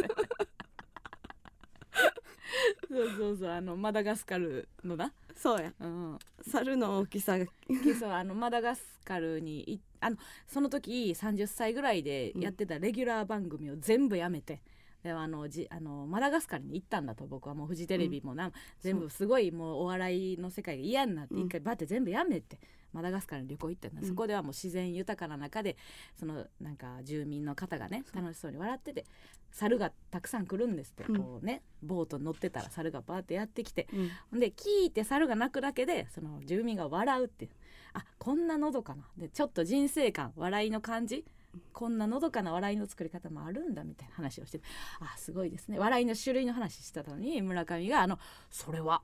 [2.89, 5.73] そうそうそうあのマダガスカルのな、そうや。
[5.79, 7.45] うん、猿の大きさが。
[7.69, 14.61] でそうあのマダガスカルにいあのその時30歳ぐらいでやってたレギュラー番組を全部やめて。
[15.03, 21.41] であのじあのマダガスカルに行ったんだと僕はもうフジテレビもな、全部すごいもうお笑いの世界が嫌になってうん。
[21.45, 22.59] 一回バッて全部やめて、
[22.93, 24.07] マダガスカルに旅行行ったんだ、うん。
[24.07, 25.77] そこではもう自然豊かな中で
[26.15, 29.05] そのなんか住民の方がね楽しそうに笑ってて
[29.51, 31.17] 猿がたくさん来るんですって、うん。
[31.17, 33.87] こうねボートに乗ってたら猿がバーってやってきて
[34.31, 34.39] うん。
[34.39, 37.49] で聞いて猿が鳴くだけでその住民が笑うって
[37.93, 39.03] あこんなのどかな。
[39.17, 41.25] でちょっと人生観笑いの感じ
[41.73, 44.61] こんなのどかな笑いの作り方もあるんだみたいな話をして
[44.99, 49.01] あすごいですね笑いの種類の話してたのに村上が「あのそれは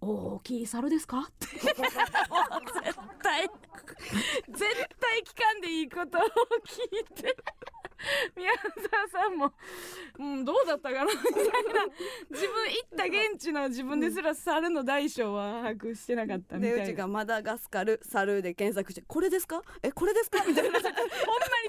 [0.00, 1.74] 大きい猿ですか?」って絶
[3.22, 3.48] 対
[4.48, 4.58] 絶
[5.00, 7.36] 対聞かんでいいことを聞いて
[8.36, 9.52] 宮沢さんも
[10.18, 11.86] 「うんどうだったかな?」みたいな。
[12.30, 16.76] 自分行った現地の自分ですら猿の大小は把握してなかったみたいな。
[16.78, 19.62] でうちがマダガスカル猿で検索してこれですか？
[19.82, 20.42] えこれですか？
[20.46, 20.78] みたいな。
[20.80, 21.00] でほんま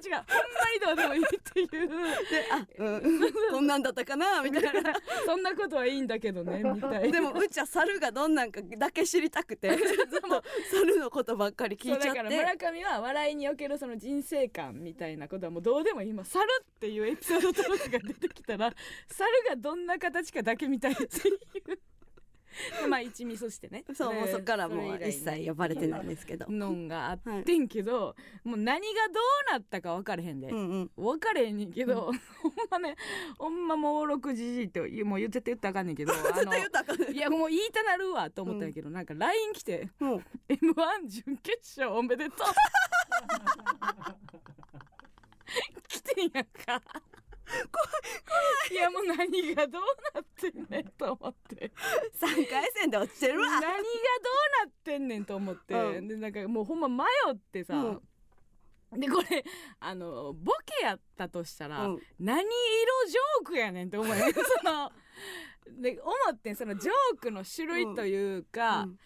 [0.01, 0.15] に違う。
[0.15, 1.89] ほんまにどうでもいいっていう。
[2.51, 4.93] あ、うん、こんなんだったかなみたいな。
[5.25, 7.11] そんなことはいいんだけどねみたいな。
[7.11, 12.13] でもうちは猿がどんなんかだけ知りたくてずっと猿のことばっかり聞いちゃって。
[12.13, 18.73] だから村上は笑いにおけるその人生観みたいなことはもうどうでもいい今猿っていうエピソードトークが出てきたら
[19.09, 21.09] 猿がどんな形かだけ見たいっていう。
[21.65, 21.79] で
[22.87, 23.83] まあ一味そしてね。
[23.95, 26.45] そうもうそっからもそう一切呼ばれてないんですけど。
[26.47, 30.91] のんがあってんけど、もう何がどうなったか分かれへんで、うんうん。
[30.95, 32.95] 分かれへんねんけど、ほんまね
[33.39, 42.47] ほんまもう六時じいってもう言ってて言ったらあかんねんけどあ絶対言ったらあかんねいやもう言いたなるわと思ったんやけど、なんか LINE 来てもう M1 準決勝おめでとう
[45.87, 46.81] 来てんやんか。
[48.71, 48.75] い。
[48.75, 49.81] やもう何がどう
[50.13, 51.71] なってんねんと思って。
[52.19, 53.47] 3回戦で落ちてるわ。
[53.49, 53.79] 何がどう
[54.65, 56.07] なってんねんと思って、うん。
[56.07, 57.99] でなんかもうほんま迷ってさ、
[58.91, 59.43] でこれ
[59.79, 62.01] あのボケやったとしたら、うん。
[62.19, 62.45] 何色
[63.07, 64.91] ジョークやねんって思うよ その
[65.81, 68.99] で思ってんそのジョークの種類というか、うん。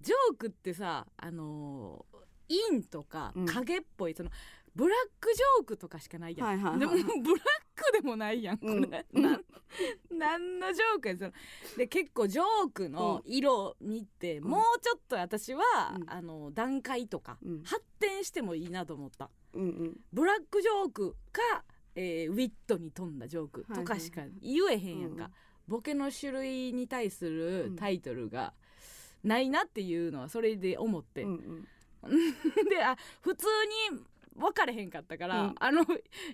[0.00, 2.14] ジョークってさあのー
[2.46, 3.46] 陰とかうん。
[3.46, 4.30] 影っぽい、その
[4.74, 6.80] ブラックジョークとかしかないやん、はいはいはい。
[6.80, 7.40] でもブラッ
[7.74, 9.22] クでもないやんこれ、うん。
[9.22, 9.40] な
[10.10, 11.32] なんのジョークやその
[11.76, 14.44] で結構ジョークの色見て、ん。
[14.44, 15.62] もうちょっと私は、
[15.96, 16.10] うん。
[16.10, 17.62] あの段階とか、うん。
[17.62, 19.30] 発展してもいいなと思った。
[19.54, 20.00] うんうん。
[20.12, 25.30] ブラックジョークか、えーウィットに富んだジョークとかしか言えへんやんか、うん
[25.66, 28.52] ボケの種類に対するタイトルが
[29.22, 31.68] ないなっていうのはそれで思って、うんうん。
[32.68, 33.46] であ普通
[33.92, 34.04] に
[34.36, 35.54] 分かれへんかったから「うん。
[35.58, 35.82] あの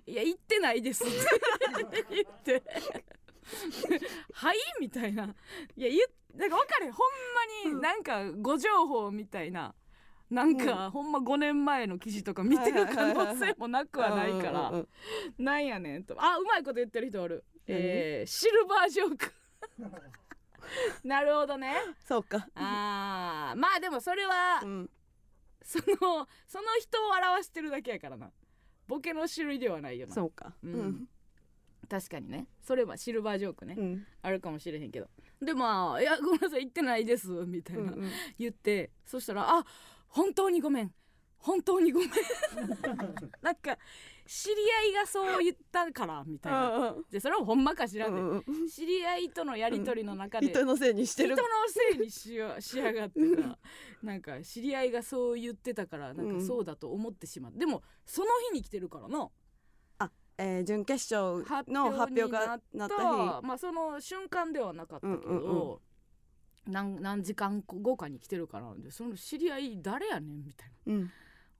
[0.06, 1.06] いや言ってないです」っ
[1.90, 2.62] て言って
[4.32, 5.24] 「はい?」みたいな
[5.76, 6.00] 「いや言っ
[6.34, 6.92] なんか分かれへん。
[6.92, 9.74] ほんまになんか誤情報みたいな。
[10.30, 16.14] なんか、ほんま5年前の記事とか見てる可能性もなくはないから、うんうんうんなんやねんと。
[16.22, 19.34] あうまいこと言ってる人おる、何えー、シルバージョーク。
[21.02, 21.74] なるほどね。
[22.06, 22.46] そうか。
[22.54, 23.58] あー。
[23.58, 24.90] まあでもそれは、うん
[25.62, 28.30] そのその人を表してるだけやからな。
[28.88, 30.14] ボケの種類ではないよな。
[30.14, 30.54] そうか。
[30.62, 30.86] ううん。
[30.88, 31.08] ん
[31.88, 32.46] 確かにね。
[32.62, 34.06] それはシルバージョークね、うん。
[34.22, 35.08] あるかもしれへんけど。
[35.40, 38.10] でまあ「いやごめんなさい言ってないです」みたいな、うんうん。
[38.38, 39.64] 言ってそしたら「あ
[40.08, 40.94] 本当にごめん。
[41.38, 42.10] 本当にごめん。
[43.40, 43.78] なんか
[44.32, 44.54] 知り
[44.86, 46.94] 合いがそう言ったからみたいな。
[47.10, 48.68] でそれはほんまか知らんで、うんうん。
[48.68, 51.34] 知り合いとのやり取りの中で、人のせいにしてる。
[51.34, 53.58] 人のせいにしやがってさ。
[54.04, 59.30] なんか知り合いがそう言ってたからなんかそうだと思ってしまう、でもその日に来てるからな。
[60.38, 65.78] えー準決勝発の発表がなったと日まあその瞬間ではなかったけど、うんうん
[66.66, 70.94] 何時間後かに来てるからでその知り合い誰やねんみたいな。
[70.94, 71.10] うん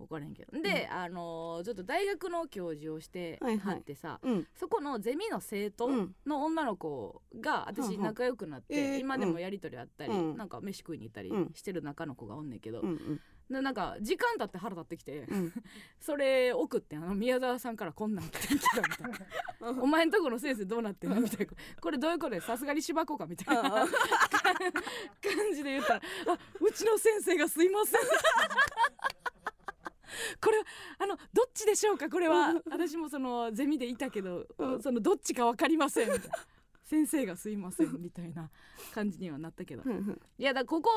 [0.01, 0.61] 分からへんけど。
[0.61, 3.75] で、あのーちょっと大学の教授をしてはいはい。
[3.75, 4.47] はってさ、うん。
[4.55, 6.15] そこのゼミの生徒うん。
[6.27, 8.03] の女の子が私うんうん。
[8.03, 10.37] 仲良くなって、えー今でもやり取りあったり、うん。
[10.37, 11.51] なんか飯食いに行ったりうん。
[11.55, 13.21] してる中の子がおんねんけど、うんうん。
[13.51, 15.53] でなんか時間経って腹立ってきて、うん。
[16.01, 19.13] それ送ってあの宮沢さんからこんなん来てきたみたい
[19.75, 19.83] な。
[19.83, 21.53] お前んとこの先生どうなってんのみたいな。
[21.81, 23.87] これどういうことでさすがにしばこうかみたいな。
[25.21, 26.01] 感じで言ったら
[26.33, 28.01] 「あうちの先生がすいません」
[30.41, 30.65] これは
[30.99, 32.09] あのどっちでしょうか？
[32.09, 32.55] これは。
[32.71, 34.83] 私もそのゼミでいたけど、うん。
[34.83, 36.13] そのどっちか分かりません。
[36.13, 36.37] みたいな
[36.85, 38.51] 先生がすいませんみたいな
[38.93, 39.83] 感じにはなったけど。
[40.39, 40.91] いやだここ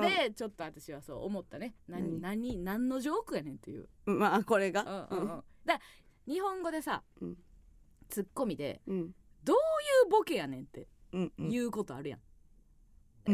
[0.00, 1.74] でちょっと私はそう思ったね。
[1.88, 2.56] 何何？
[2.56, 3.88] 何何のジョークやねんっていう。
[4.06, 5.18] まあこれうんがうん。
[5.20, 5.44] うん。
[5.64, 5.80] だ
[6.26, 7.36] 日本語でさ、うん。
[8.08, 9.10] ツッコミでうん。
[9.44, 9.58] どうい
[10.08, 10.88] うボケやねんって
[11.38, 12.20] 言うことあるやん、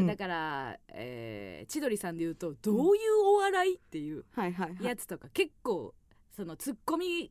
[0.01, 0.07] うん。
[0.07, 4.85] だから、えー千鳥さんで言うとどういうお笑いっていうはいはいはい。
[4.85, 5.95] やつとか、結構
[6.31, 7.31] そのツッコミ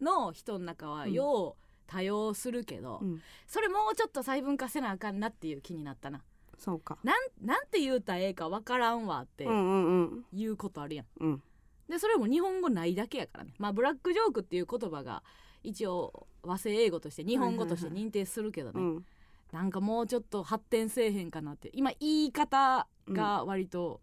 [0.00, 1.12] の人の中はうん。
[1.12, 3.22] よう多用するけど、うん。
[3.46, 6.22] それもうちょっと細分化せなあかんなっていう気になったな。
[6.58, 6.98] そうか。
[7.02, 11.06] なんなんて言うたらええかわからんわってうんうことあるやん。
[11.20, 11.42] うん。
[11.88, 13.52] でそれも日本語ないだけやからね。
[13.58, 15.22] まあブラックジョークっていう言葉が
[15.62, 19.04] 一応和製英語として日本語として認定するけどね、うん
[19.52, 21.70] なんかもうちょっと発展せえへんかなって。
[21.74, 24.00] 今言い方が割と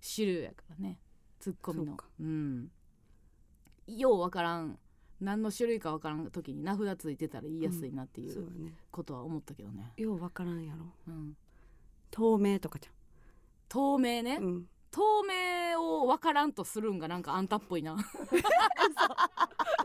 [0.00, 1.00] 主流やからね、
[1.40, 1.96] ツッコミの。
[1.96, 2.70] そうん。
[3.88, 4.78] ようわからん。
[5.20, 10.86] 何の種類かわからん時に名札ついてたら言いやすいなっていうことは思ったけどね、ようわからんやろ。
[11.06, 11.36] うん、
[12.10, 12.88] 透明とかじ
[13.68, 14.66] 透明ね、ゃんうん。
[14.90, 17.96] 透明をわからんとするんがなんかあんたっぽいな。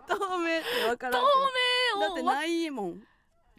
[0.08, 1.28] 透明ってわからん透
[1.94, 3.02] けどだってないもん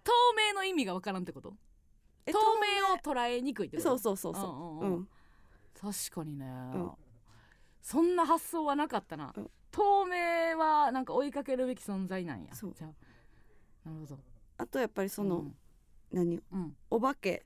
[0.08, 1.54] 透明の意味がわからんってこと？
[2.24, 3.88] え透明を捉えにくいってこと？
[3.90, 4.44] そうそうそうそう。
[4.44, 4.96] うんうんうん。
[4.96, 5.08] うん。
[5.78, 6.90] 確かにね、ん。
[7.82, 9.50] そんな発想はなかったな、うん。
[9.70, 12.54] 透明はなんか追いかけるべき存在なんや。
[12.54, 12.74] そう。
[12.74, 12.90] じゃあ
[13.88, 14.18] なるほど。
[14.56, 15.52] あとやっぱりその
[16.10, 16.40] 何？
[16.52, 16.76] うん。
[16.90, 17.44] お化け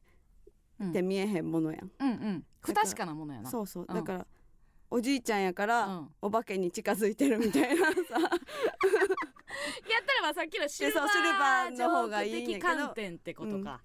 [0.78, 1.90] うんって見えへんものやん。
[1.98, 2.08] うん。
[2.08, 3.50] うん不確かなものやな。
[3.50, 3.86] そうそう。
[3.88, 3.94] うん。
[3.94, 4.26] だから
[4.88, 6.14] おじいちゃんやかうらん。
[6.22, 7.92] お化けに近づいてるみたいなさ
[9.90, 13.82] やったらまあさっきのシルバーーの方がいいんや的けど観点ってことか、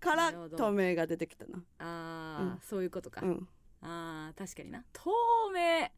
[0.00, 1.58] からなるほど透明が出てきたな。
[1.78, 2.60] ああ、うん。
[2.62, 3.48] そういうことか、うん。
[3.82, 4.84] あー確かにな。
[4.92, 5.10] 透
[5.54, 5.88] 明。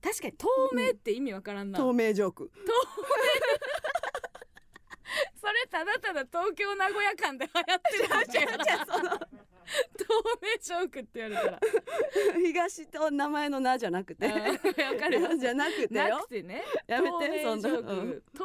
[0.00, 2.52] 確かに透明って意味わからんな、透明ジョーク
[5.48, 10.04] それただただ東京名古屋間で流行ってるだけやな透
[10.42, 11.60] 明ジョークって言われたら。
[12.36, 18.44] 東と名前の名じゃなくてあーわかるよじゃなくてなよくてねやめて透明ジョーク、そんなうん透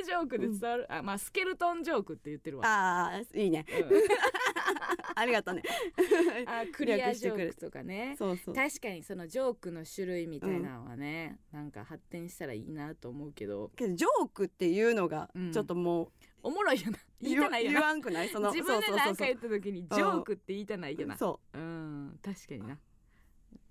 [0.00, 2.66] 明ジョークで伝わる、あまあスケルトンジョークって言ってるわ。
[2.66, 3.64] ああいいね。
[3.68, 4.02] うん。
[5.14, 5.62] ありがとうね。
[6.46, 8.14] あクリアジョークとかね。
[8.18, 8.54] そうそう。
[8.54, 13.70] 確かにそのジョークの種類みたいなのはね、なんか発展したらいいなと思うけど。
[13.76, 15.52] けどジョークっていうのがうん。
[15.52, 16.08] ちょっともう
[16.42, 16.98] おもろいよな。
[17.20, 17.80] 言いたないよな。
[17.80, 18.28] 言わんくない？
[18.28, 21.16] その自分で何か言った時にジョークって言いたないよな。
[21.16, 21.58] そう。
[21.58, 22.78] ん確かにな。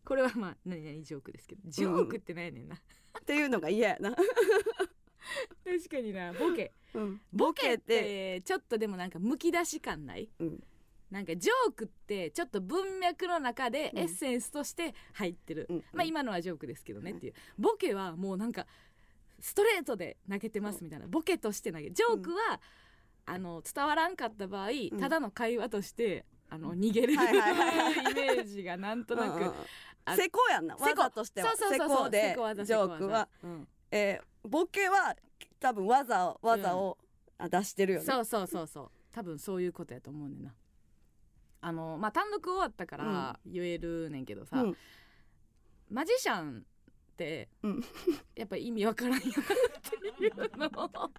[0.03, 2.79] これはまあ何々ジョークですけどジョークってなんやねんな、う
[3.19, 4.15] っていうのが嫌やな、
[5.63, 6.33] 確かにな。
[6.33, 6.73] ボケ。
[6.93, 10.29] うん、ボケってちょっとでもなんかむき出し感ない？
[10.39, 10.63] うん。
[11.11, 15.83] なんかジョークってちょっと文脈の中でうんエッセンスとして入ってる、うん。
[15.93, 17.33] まあ今のはジョークですけどねっていう。
[17.59, 18.65] ボケはもうなんか
[19.41, 21.07] ストレートで投げてますみたいな。
[21.07, 22.61] ボケとして投げジョークは、
[23.25, 24.99] あの伝わらんかった場合、ん。
[24.99, 29.47] ただの会話としてあの逃げる、はいイメージがなんとなく、うん。
[29.47, 29.53] うん
[30.03, 31.49] あ施工やんな技としては。
[31.49, 33.67] そうそうそうそう施工でジョークは、うん。
[33.91, 35.15] えーボケは
[35.59, 36.97] 多分技を技を、
[37.37, 38.05] あ出してるよね。
[38.05, 38.91] そうそうそうそう。
[39.11, 40.53] 多分そういうことやと思うねんな。
[41.61, 44.77] あのまあ単独終わったから言えるねんけどさ、うん。
[45.89, 46.61] マジシャンっ
[47.21, 47.83] て、うん。
[48.35, 49.31] やっぱ意味わからんよなっ
[49.81, 50.65] ていうの。
[50.83, 51.11] を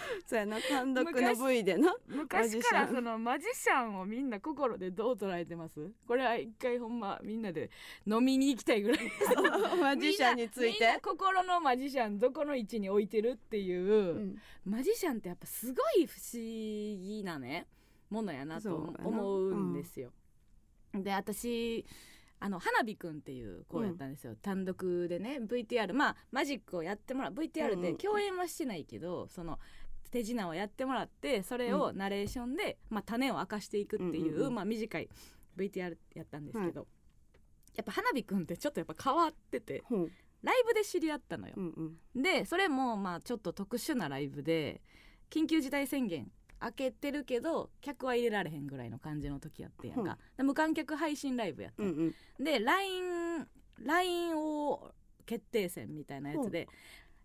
[0.26, 5.90] そうやな単独の部位でな昔からそのマジシャンをみんな心でどう捉えてます？
[6.06, 7.70] これは一回ほんまみんなで
[8.06, 9.10] 飲みに行きたいぐらい。
[9.80, 10.98] マジシャンについて。
[11.02, 14.38] 心のマジシャンどこの位置に置いてるっていう、うん。
[14.64, 17.66] マジシャンってやっぱすごい不思議なね
[18.08, 20.12] ものやなと思うんですよ。
[20.94, 21.84] で私
[22.42, 27.96] あの花火くんっていう子やったんですよ、単独でね VTR まあマジックをやってもらう VTR でうんうん。
[27.98, 29.58] 共演はしてないけど、その
[30.10, 34.54] 手品をやってもらってそれをナレーションで、まあ、種を明かしていくっていう,、うんうんうん。
[34.54, 35.08] まあ、短い
[35.56, 36.86] VTR やったんですけど、
[37.76, 39.84] やっぱ花火くんってちょっとやっぱ変わってて
[40.42, 41.54] ライブで知り合ったのよ。
[41.56, 41.60] う。
[41.60, 42.22] んうん。
[42.22, 44.80] でそれもまあちょっと特殊なライブで
[45.28, 52.44] 緊急事態宣言開けてるけど客は入れられへんぐらいの感じの時やってんやんか、で無観客配信ライブやったの、うんうん。
[52.44, 53.46] で LINE,
[53.82, 54.92] LINE を
[55.24, 56.68] 決定戦みたいなやつで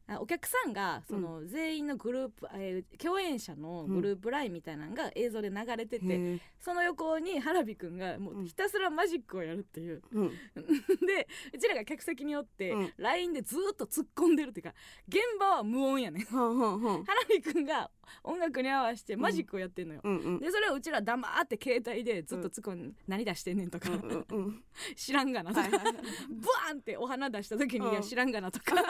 [0.08, 10.30] あお客さんがその全員のグループ、えー共演者のグループ LINE みたいなのが映像で流れてて、へえその横に花火くんがもうひたすらマジックをやるっていう、うん。
[11.06, 12.94] でうちらが客席におって、うん。
[12.98, 14.76] LINE でずーっと突っ込んでるっていうか
[15.08, 16.26] 現場は無音やねん。
[16.26, 17.04] はんはんはん。
[17.04, 17.90] 花火くんが
[18.24, 20.40] 音楽に合わせてマジックをやってんのよ、うんうん。
[20.40, 24.64] でそれをうちら黙って携帯でずっと突っ込んで、何出してんねんとか、うんうんうん。
[24.96, 26.02] 知らんがなとか、はいはいはいブ
[26.48, 27.92] ワーンってお花出した時に、うん。
[27.94, 28.76] いや知らんがなとか。
[28.76, 28.84] 突っ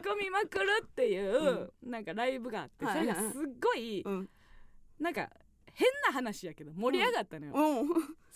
[0.00, 3.16] 込みまくるっていう、なんかライブがあって、はいはい。
[3.16, 4.28] それがすっごい、うん。
[5.00, 5.30] なんか
[5.72, 7.88] 変な話やけど盛り上がったのよ、うん。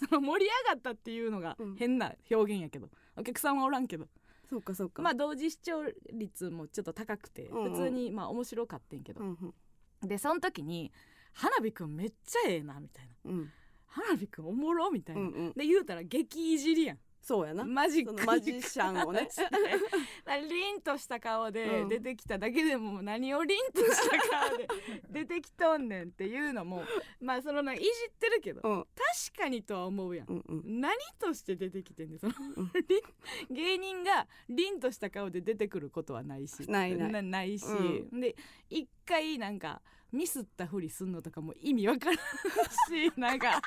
[0.08, 1.76] その盛り上がったっていうのがうん。
[1.76, 2.88] 変な表現やけど。
[3.18, 4.06] お客さんはおらんけど
[4.48, 5.02] そうかそうか。
[5.02, 5.82] まあ同時視聴
[6.12, 7.70] 率もちょっと高くてうんうん。
[7.72, 9.54] 普通にまあ面白かってんけど、うん
[10.02, 10.08] うん。
[10.08, 10.92] でその時に
[11.32, 13.30] 「花火くんめっちゃええな」みたいな。
[13.30, 13.50] うん
[13.86, 15.52] 「花火くんおもろ」みたいな、うんうん。
[15.54, 17.64] で言うたら激いじりやんそうやな。
[17.64, 19.28] マジマジシャンをね。
[20.48, 21.88] 凛とした顔でうん。
[21.88, 24.68] 出てきただけでも何を凛とした顔で
[25.10, 26.84] 出てきとんねんっていうのも
[27.20, 28.86] まあそのないじってるけどうん。
[28.94, 30.28] 確かにとは思うやん。
[30.28, 30.80] うんうん。
[30.80, 32.70] 何として出てきてんねんそのうん。
[32.86, 33.02] 凛
[33.50, 36.70] 芸人が凛とした顔で出てくることはないし。
[36.70, 37.58] ないない。
[37.58, 37.66] し、
[38.12, 38.36] うで
[38.70, 43.60] 一回なんかミスったふりすんのとかも意味わからんしなんか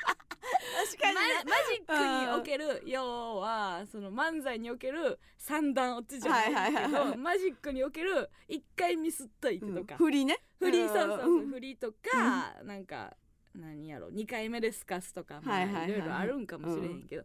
[0.96, 10.38] 確ママジックにおける要はその漫才における三段落ちじゃないけど、マジックにおける一回ミスっといてとか、振りね。
[10.58, 11.48] フリーそうそうそう、ん。
[11.48, 13.16] フリーとか、なんか
[13.54, 17.24] 何やろ2回目でスカスとか、まあはいろいろあるんかもしれへんけど、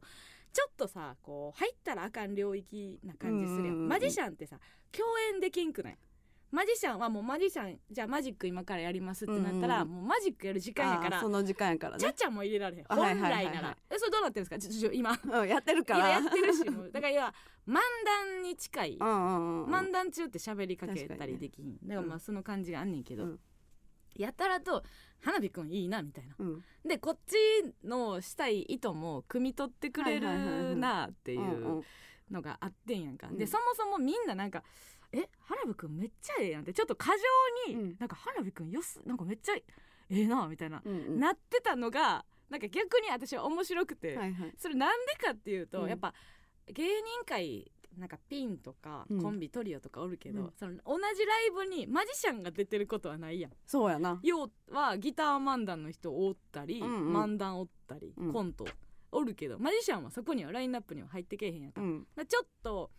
[0.53, 3.89] ちょっとさこう入ったらあかん領域な感じするやん,、うんうんうん。
[3.89, 4.57] マジシャンってさ
[4.91, 5.97] 共演できんくない？
[6.55, 9.95] マジシャンはもうマジシャンじゃあマジック今からやりますってなったら、うんうん。
[9.95, 11.99] もうマジックやる時間やからその時間やからね。
[11.99, 12.85] ちゃちゃも入れられへん。
[12.87, 13.53] あ本はいはいはいはい。
[13.53, 13.77] 来なら。
[13.89, 14.79] えそれどうなってるんですか？
[14.79, 15.11] ちょ今。
[15.11, 16.17] うんやってるから。
[16.17, 16.91] 今やってるしもう。
[16.91, 17.33] だから要は
[17.67, 17.73] 漫
[18.05, 18.97] 談に近い。
[18.97, 22.19] うんうんうん漫談中って喋りかけたりできひん、だからまあうん。
[22.21, 23.39] その感じがあんねんけど、うん。
[24.15, 24.81] やたらと
[25.19, 26.35] 花火くんいいなみたいな。
[26.39, 26.63] うん。
[26.87, 27.35] でこっち
[27.83, 31.83] のしたい意図も汲み取ってくれはいはいはいはいるなっていう
[32.31, 33.37] のがあってんやんか、うん。
[33.37, 34.63] でそもそもみんななんか
[35.19, 36.73] 「え花火くんめっちゃええやん」って。
[36.73, 37.11] ちょっと過
[37.67, 37.95] 剰に、うん。
[37.99, 39.63] なんか花火くんよすなんかめっちゃえ
[40.09, 41.19] えなみたいな、うんうん。
[41.19, 44.53] なってたのがなんか逆に私は面白くて、はいはい。
[44.57, 45.89] それなんでかっていうと、うん。
[45.89, 46.13] やっぱ
[46.67, 49.21] 芸人界なんかピンとかうん。
[49.21, 50.53] コンビトリオとかおるけど、うん。
[50.57, 53.51] その同じライブにマジシャンが出てることはないやん。
[53.65, 54.19] そうやな。
[54.21, 57.15] 要はギター漫談の人おったり、うんうん。
[57.15, 58.33] 漫談おったり、うん。
[58.33, 58.65] コント
[59.11, 62.05] おるけどマジシャンはそこにはラインナップには入ってけえへんやんか,、うん。
[62.27, 62.91] ちょっと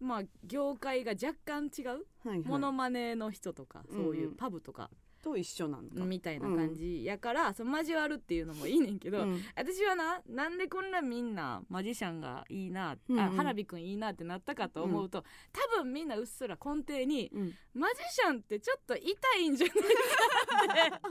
[0.00, 1.86] まあ業界が若干違う？
[1.88, 1.94] は
[2.26, 2.38] いはい。
[2.40, 4.90] モノマネの人とか、そういうパブとか
[5.22, 9.42] と一緒なんだみたいな感じやから、その交わるっていうのもいいねんけど、うん。
[9.56, 13.20] 私はななんでこんなみんなマジシャンがいいな、うんうん。
[13.20, 17.54] あ花火くんいいなってなったかと思うと、多分みんなうっすら根底にうん。
[17.74, 19.04] マジシャンってちょっと痛
[19.38, 21.00] いんじゃないかって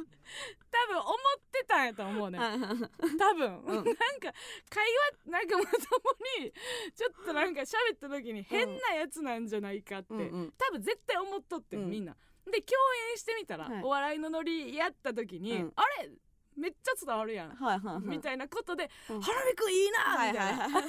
[0.70, 1.15] 多分思っ
[1.52, 3.76] てたんやと思うね多分、うん。
[3.76, 3.98] なんか
[4.70, 4.86] 会
[5.26, 5.76] 話なんかまとも
[6.41, 6.52] に
[6.93, 10.54] ちょっとなんか喋った時に変なやつなんじゃないかって、うんうん。
[10.58, 11.89] 多分絶対思っとってん、うん。
[11.89, 12.15] みんな
[12.51, 12.77] で共
[13.12, 13.83] 演してみたら、はい。
[13.83, 15.73] お笑いのノリやった時に、うん。
[15.75, 16.10] あれ
[16.57, 18.03] めっちゃ伝わるやん、はいはいはい。
[18.07, 19.21] みたいなことで「うん。
[19.21, 20.71] 花火くんいいな!」はいみたいな、はい。
[20.73, 20.83] はい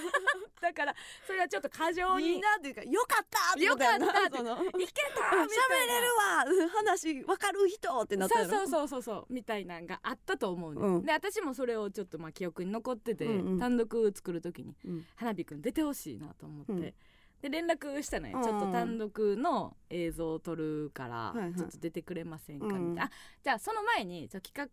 [0.60, 0.94] だから
[1.24, 2.34] それはちょっと過剰に。
[2.34, 4.06] いいなっていうかよかったってことやな。
[4.06, 4.36] よかったって。
[4.38, 4.64] その。
[4.64, 5.94] いけたみ喋たいな。
[5.94, 11.04] れるわうん話わかる人ってなったそうそううそうそうそうみたいなんがあったと思うね、うん。
[11.04, 13.58] で私もそれをちょっとまあ記憶に残ってて、うんうん。
[13.58, 15.06] 単独作る時にうん。
[15.16, 16.94] 花火くん出てほしいなと思って、うん
[17.40, 22.66] で連絡したのよ、うんちょっと単独の映像を撮るからちょっと出てくれませんか？
[22.66, 23.10] みたいな、うんあ
[23.42, 24.66] じゃあその前に企画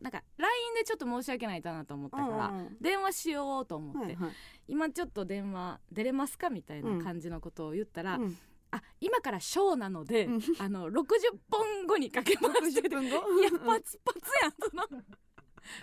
[0.00, 4.30] なんか LINE でちょっと申し訳ないかなと思ったから、電話しようと思って、はいはい。
[4.66, 6.50] 今ちょっと電話出れますか？
[6.50, 8.36] みたいな感じのことを言ったら、うん。
[8.70, 10.40] あ今からショーなので、うん。
[10.58, 11.04] あの60
[11.50, 12.88] 本後にかけますって。
[12.88, 15.02] 60分後いやパツパツやんその。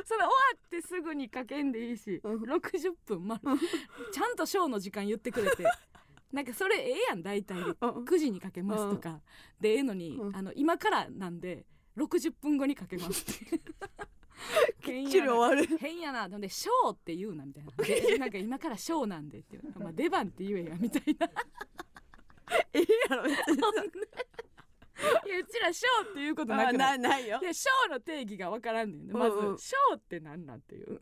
[0.03, 2.43] それ終わってすぐにかけんでいいし、うん。
[2.43, 3.57] 60分まうん。
[3.57, 5.63] ちゃんとショーの時間言ってくれて
[6.35, 7.61] なんかそれええやん大体で。
[7.63, 7.73] うん。
[8.03, 9.21] 9時にかけますとか、
[9.61, 10.35] でええのに、うん。
[10.35, 11.65] あの今からなんで
[11.97, 13.23] 60分後にかけます。
[13.23, 13.57] っ て
[14.81, 15.65] きっちり終わる。
[15.77, 16.27] 変やな。
[16.27, 17.71] でショーって言うなみたいな。
[17.85, 21.29] で なんか今からショーなんでっていう、まあ、出番って言えやみたいな。
[22.73, 23.57] ええやろ別に。
[23.57, 26.99] いやうちらショーっていうことなあくない？
[26.99, 27.39] なないよ。
[27.39, 30.99] でショーの定義がわからんねんねまず、ショーってなんなんっていう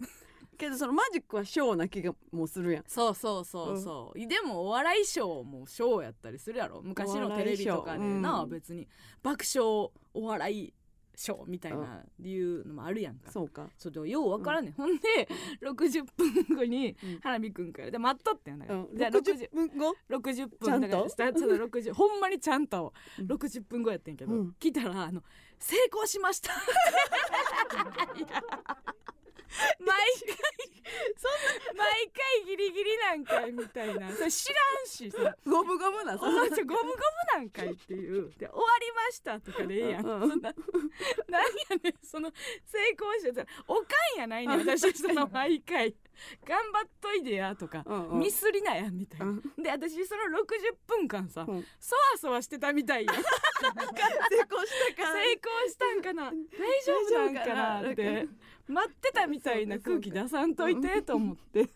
[0.63, 2.83] けどそのマジックはショーな気がもうするやん。
[2.87, 6.81] そうそうそうそう、でもお笑いショーもショーやったりするやろ。
[6.81, 8.49] 昔のテレビとかでな、うん。
[8.49, 8.87] 別に。
[9.21, 10.73] 爆笑お笑い
[11.15, 13.69] ショーみたいないうのもあるやんか、そうか。
[13.77, 15.27] そうでもようわからんねん、ほんで
[15.61, 17.19] 60分後にうん。
[17.19, 18.97] 花火くんからで待っとってんだから、うん。
[18.97, 20.87] じゃあ60分後？60分ちゃんと？
[20.87, 22.93] だからスタートの60ほんまにちゃんと。
[23.19, 23.27] うん。
[23.27, 24.53] 60分後やってんけど、うん。
[24.59, 25.21] 来たらあの
[25.59, 26.51] 「成功しました」
[29.79, 29.87] 毎
[30.25, 30.53] 回
[31.17, 34.11] そんな毎回ギリギリなんかいみたいな。
[34.15, 35.31] それ知らんしその。
[35.45, 36.93] ゴムゴムなお前ちょゴムゴム
[37.35, 38.31] なんかいっていう。
[38.37, 40.03] で終わりましたとかでええやん。
[40.03, 40.53] そんな。
[41.27, 42.31] なんやねんその
[42.65, 43.41] 成功してた。
[43.43, 44.59] らおかんやないねん。
[44.59, 45.95] 私その毎回
[46.45, 48.19] 頑張っといでやとか、うんうん。
[48.19, 49.41] ミスりなやみたいな、うん。
[49.61, 51.65] で私その60分間さ、うん。
[51.79, 53.11] そわそわしてたみたいや。
[53.11, 56.31] ん成成功したか功したんかな。
[56.31, 56.33] 大
[56.85, 58.27] 丈夫なんかなって
[58.67, 61.69] 待ってたみたいな空気出さんといてと思って。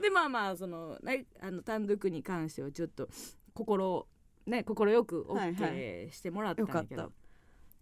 [0.00, 3.08] でまあまあそのねあの単独に関してはちょっと
[3.54, 4.08] 心
[4.46, 7.14] ね心よくはいは OK してもらったんだけど、よか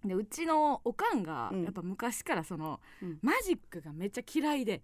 [0.05, 1.65] でうちのおかんがうん。
[1.65, 3.19] やっぱ昔からその、うん。
[3.23, 4.83] マジックがめっちゃ嫌いで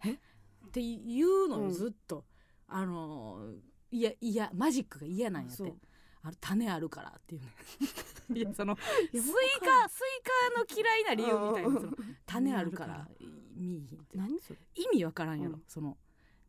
[0.81, 1.73] って言うのようん。
[1.73, 2.25] ずっと、
[2.69, 3.55] あの
[3.91, 5.63] いやいやマジックが嫌なんやって。
[6.23, 7.47] あの種あるからっていうね。
[8.35, 8.83] いやそのスイ
[9.15, 11.93] カスイカの嫌いな理由みたいなうんその
[12.27, 13.09] 種あるから
[13.55, 14.19] 見いひんって。
[14.19, 14.59] 何それ？
[14.75, 15.65] 意味わからんやろ、うん。
[15.69, 15.97] その。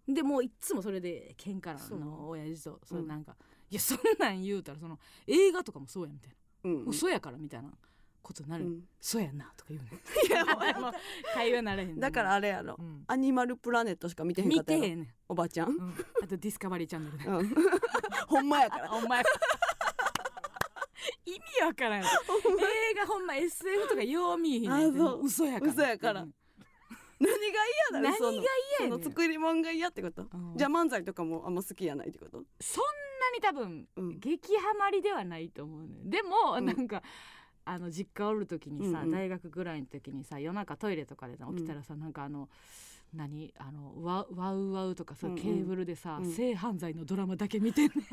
[0.08, 3.08] でもういっつもそれで喧嘩なの親父とそれうん。
[3.08, 3.38] なんか、
[3.70, 6.86] いやそんなん言うたらその映画とかもそうやみたいな、うん。
[6.86, 7.72] 嘘やからみたいな
[8.28, 8.84] ことになる、うん。
[9.00, 9.90] そうやんなとか言うね。
[10.28, 10.92] いやもう
[11.34, 12.76] 会話なれへんねだからあれやろ。
[12.78, 13.06] うん。
[13.08, 15.70] Animal Planet しか見てへんか見ったやろてへんねん、おばちゃん。
[15.70, 17.56] うん、あと Discovery Channel でうん。
[18.28, 18.92] ほんまやから。
[18.94, 19.24] お前
[21.26, 22.04] 意味わからん。
[22.04, 22.06] 映
[22.96, 25.72] 画ほんま SF とかよう見えへんね嘘やから。
[25.72, 26.22] 嘘やから。
[26.24, 26.34] うん。
[27.20, 28.44] 何が嫌だ何が
[28.82, 30.28] 嫌や作り物が嫌ってこと？
[30.32, 30.54] うん。
[30.58, 32.44] じゃあ漫才とかもあんま好きやないってこと？
[32.62, 34.20] そんなに多分うん。
[34.20, 36.66] 激ハマりではないと思うねでも、うん。
[36.66, 37.02] なんか
[37.70, 39.12] あの実家おる時にさ、うんうん。
[39.12, 42.50] 大学ぐらいの時にさ夜中トイレとかでさ起きたらさ、なんかあの
[43.14, 43.54] 何？
[43.58, 45.40] あのワワウワウとかさ、うんうん。
[45.40, 46.32] ケーブルでさ、うん。
[46.32, 47.94] 性犯罪のドラマだけ見てんねん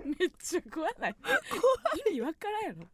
[0.18, 1.16] めっちゃ怖ない。
[2.06, 2.88] 意味わからんやろ。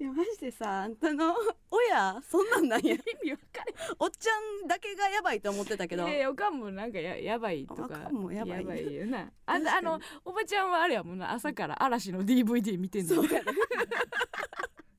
[0.00, 1.34] いやマジでさあんたの
[1.70, 2.94] 親そんなんなんや。
[2.94, 3.96] 意味わからん。
[3.98, 6.06] おっちゃんだけがやばいと思ってたけど。
[6.06, 8.94] いやいやおかんもなんかややばいとかおかんもやばい。
[8.94, 9.30] よな。
[9.46, 11.32] ああのおばちゃんはあれやもんな。
[11.32, 13.14] 朝から嵐の DVD 見てんの。
[13.16, 13.26] そう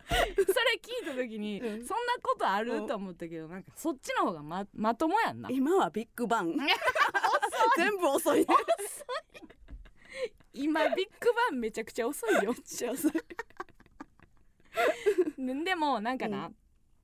[0.09, 1.85] それ聞いた時に、うん。
[1.85, 5.49] そんなことあるうんと思ったけどなんかそっちの方がままともやんな。
[5.51, 6.55] 今はビッグバン。
[7.77, 8.45] 全部遅い
[10.59, 12.53] 今ビッグバンめちゃくちゃ遅いよ。
[15.37, 16.53] ね でもなんかな、う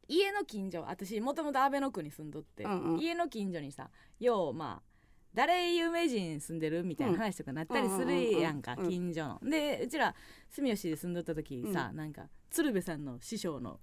[0.08, 3.00] 家の近所私もともと阿倍野区に住んどって、うんうん。
[3.00, 3.90] 家の近所にさ
[4.20, 4.90] ようまあ
[5.34, 9.50] 誰有名人住んでるみたいな話とかなったりするやんか、うんうんうんうん近所の。
[9.50, 10.14] でうちら
[10.50, 13.80] 住吉で住んどった時さ、なんか鶴瓶さんの師匠の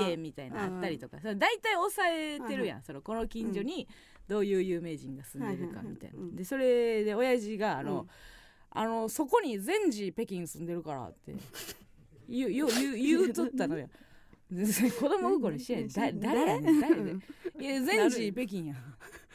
[0.00, 3.88] 家みたいなあったりとか、大体抑えてるやん、そのこの近所に
[4.28, 6.36] どういう有名人が住んでるかみたいな。
[6.36, 8.08] でそれで親父があの、うん
[8.76, 11.34] あのそこに全治北京住んでるからって。
[12.28, 13.88] 言う言う言う言うとったのよ。
[14.50, 15.88] で 子供心しやん。
[15.88, 17.16] だ誰誰で
[17.58, 18.74] いや全治北京や。
[18.74, 18.76] ん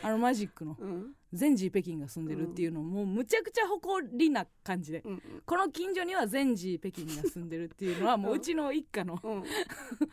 [0.03, 0.77] あのマジックの。
[0.79, 1.15] うん。
[1.33, 5.01] 全治北京が住んでるっていうのもうむちゃくちゃ誇りな感じで。
[5.03, 9.19] うんこの近所には全治北京が住んでるっていうのはもう うちの一家の。
[9.23, 9.43] うん。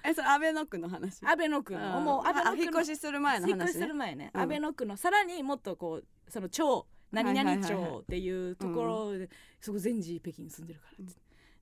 [0.05, 1.25] えそれ安倍の区の話？
[1.25, 2.01] 安倍野区の。
[2.01, 4.41] もう安倍のあ引っ越しする前の引っ越しす話ねる前ね、うん。
[4.41, 4.97] 安倍野区の。
[4.97, 9.29] さらにもっとこうその町何々町っていうところで、
[9.61, 11.15] そこ全治北京住んでるからって、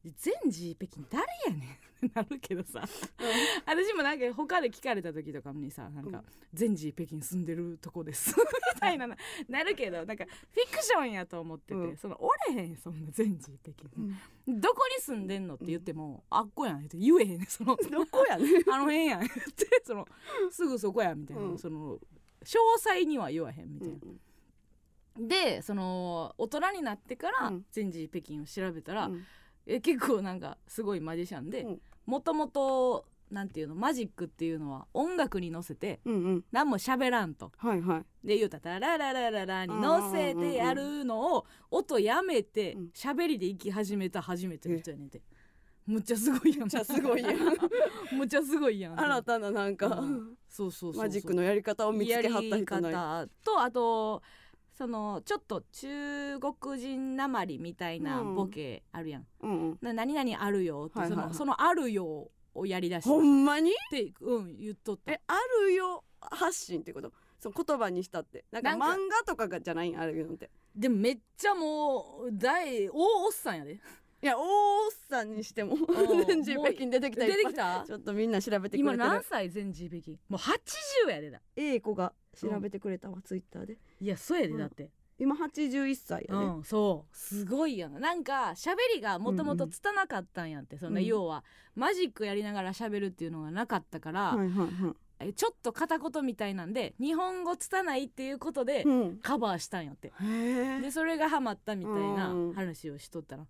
[0.05, 2.83] で全治北京誰やねんなるけどさ。
[3.67, 6.25] 私もなんか他で聞かれた時とかにさなんか、うん。
[6.53, 8.35] 全治北京住んでるとこです。
[8.75, 9.17] みたいなな
[9.49, 11.97] なるけどなんかフィクションやと思ってて、うん。
[11.97, 13.89] そのおれへんそんな全治北京、
[14.47, 14.61] うん。
[14.61, 17.77] どこに住んでんのって言っても、あっこやんって言えへんねんその。
[17.77, 20.07] どこやね あの辺やんってその
[20.51, 21.59] すぐそこやみたいな、うん。
[21.59, 21.99] その
[22.45, 23.97] 詳細には言わへんみたいな、
[25.19, 27.65] でその大人になってからうん。
[27.71, 29.25] 全治北京を調べたら、うん。
[29.67, 31.81] え結構なんかすごいマジシャンでうん。
[32.07, 36.45] もともとなんていうのマジックっていうのは音楽に乗せてうんうん。
[36.53, 37.51] 何も喋らんと。
[37.57, 38.27] はいはい。
[38.27, 42.91] で言うたら「ラララララ」に乗せてやるのを音やめてうん。
[42.95, 45.23] 喋りで行き始めた初めての人やねんて。
[45.87, 46.61] むっちゃすごいやん。
[46.63, 47.37] めっちゃすごいやん。
[48.17, 49.01] むっちゃすごいやん。
[49.01, 50.37] 新たななんか、うん。
[50.49, 54.23] そうそうそうマジックのやり方を見つけはった人なとあと
[54.77, 59.79] そのちょっと中国人なまりみたいなボケあるやん、うんうん。
[59.81, 61.29] な何々あるよって、はいはいはい。
[61.29, 63.71] そのそのあるよをやりだしてほんまに？
[63.71, 65.13] ってうん言っとった。
[65.13, 65.35] えあ
[65.67, 67.11] るよ発信ってこと？
[67.39, 68.45] その言葉にしたって。
[68.51, 69.93] なんか漫画とかがじゃない？
[69.93, 70.51] んあるよって。
[70.75, 73.81] でもめっちゃもう大大おっさんやで
[74.23, 75.77] いや大おっさんにしても
[76.27, 77.85] 全人北京出てきた出てきた？
[77.87, 81.41] ちょっとみんな調べてく今何歳全治北京もう80やでだ。
[81.55, 83.79] A 子が調べてくれたわ、ツイッターで。
[84.01, 84.59] いやそうやでうん。
[84.59, 87.17] だって、今81歳やね、うん、そう。
[87.17, 87.99] すごいやな。
[87.99, 91.05] なんか喋りがもともと拙かったんやって、そのうん。
[91.05, 91.45] 要は
[91.75, 100.13] マジックやりながら喋るっていうのがなかったから、はいはいはえちょっと片言みたいなんで日本語拙いっていうことでい、うん、カバーしたんやって、へ
[100.79, 102.53] えでそれがハマったみたいなうん。
[102.55, 103.47] 話をしとったら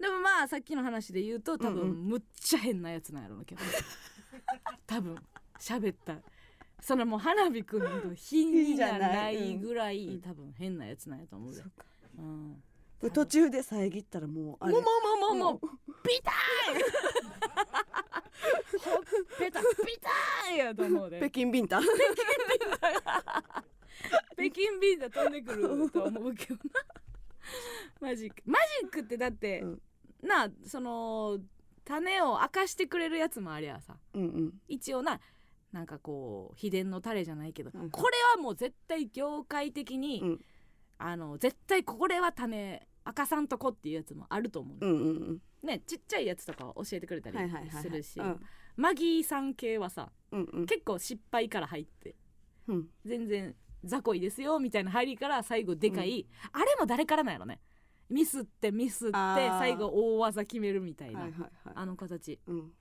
[0.00, 1.90] でもまあさっきの話で言うと多分、うん。
[1.90, 3.60] うんむっちゃ変なやつなんやろうけど。
[4.86, 5.16] 多分
[5.58, 6.16] 喋った。
[6.80, 10.22] そのもう花火くんの日にならないぐらい、うん。
[10.22, 11.84] 多分変なやつなんやと思うでそっか。
[12.18, 12.62] うん。
[13.12, 14.72] 途中で遮ったらもうあれ。
[14.72, 14.88] もうも
[15.34, 15.68] うもうもう
[16.02, 16.80] ピターン
[18.80, 19.02] ほっ
[19.38, 19.66] ぺたピ
[20.00, 21.18] ターンやと思うで。
[21.18, 21.78] 北京ビンタ。
[24.32, 26.60] 北京ビータ飛んでくると思うけどな。
[28.00, 28.42] マジック。
[28.46, 29.82] マジックってだって、うん
[30.22, 31.38] なあその
[31.84, 33.96] 種を明かしてくれるやつもありゃさ。
[34.14, 34.52] うんうん。
[34.68, 35.20] 一応な
[35.72, 40.40] なんかこう秘伝のタレじゃないけど、はいはいこれはもう絶対業界的に、うん。
[40.98, 45.40] あの絶対これは種明かさんとこっていうやつもあると思う、うんうんうん。
[45.62, 47.38] ねちっちゃいやつとかを教えてくれたり
[47.70, 48.20] するし。
[48.20, 48.40] うん。
[48.76, 50.66] マギーさん系はさうんうん。
[50.66, 52.14] 結構失敗から入って
[52.68, 52.88] うん。
[53.04, 53.54] 全然
[53.84, 57.60] 雑魚いですよみたいな入りから最後でかい、あれも誰からなんやろね
[58.10, 61.50] ミスってミスって最後大技決めるみたいな、はいはいはい。
[61.74, 62.38] あの形。
[62.46, 62.72] うん。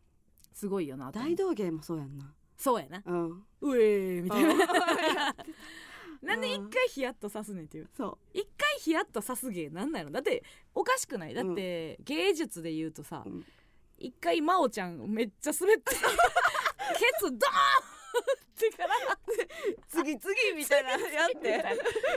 [0.53, 1.19] すごいよなと。
[1.19, 2.33] 思う大道芸もそうやんな。
[2.57, 3.01] そうやな。
[3.05, 3.29] うん。
[3.61, 4.49] うえーみたいな。
[4.49, 4.59] うん。
[6.27, 7.89] なんで一回ヒヤッとさすねんっていう。
[7.95, 11.33] そ一回ヒヤッとさす芸なんなんやろだっておかしくない？
[11.33, 13.45] だって、芸術で言うとさうん。
[13.97, 15.99] 一回真央ちゃんめっちゃ滑って ケ
[17.19, 17.37] ツドーンっ
[18.55, 19.17] てからう
[19.87, 21.63] 次次みたいなやって。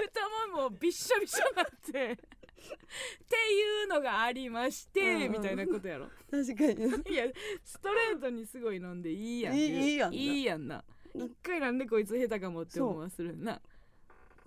[0.01, 2.19] 太ももびっしょびしょになって
[2.63, 6.09] っていうのがありまして、みたいなことやろ。
[6.31, 7.15] 確かに。
[7.15, 7.25] いや
[7.65, 9.57] ストレートにすごい飲んでいいやん。
[9.57, 10.17] いいやんな。
[10.17, 10.85] いいやんな。
[11.15, 13.61] 一回なんでこいつ下手かもって思わするな。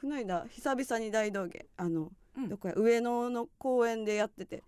[0.01, 2.49] この間久々に大道芸あの、うん。
[2.49, 4.63] どこや上野の公園でやってて。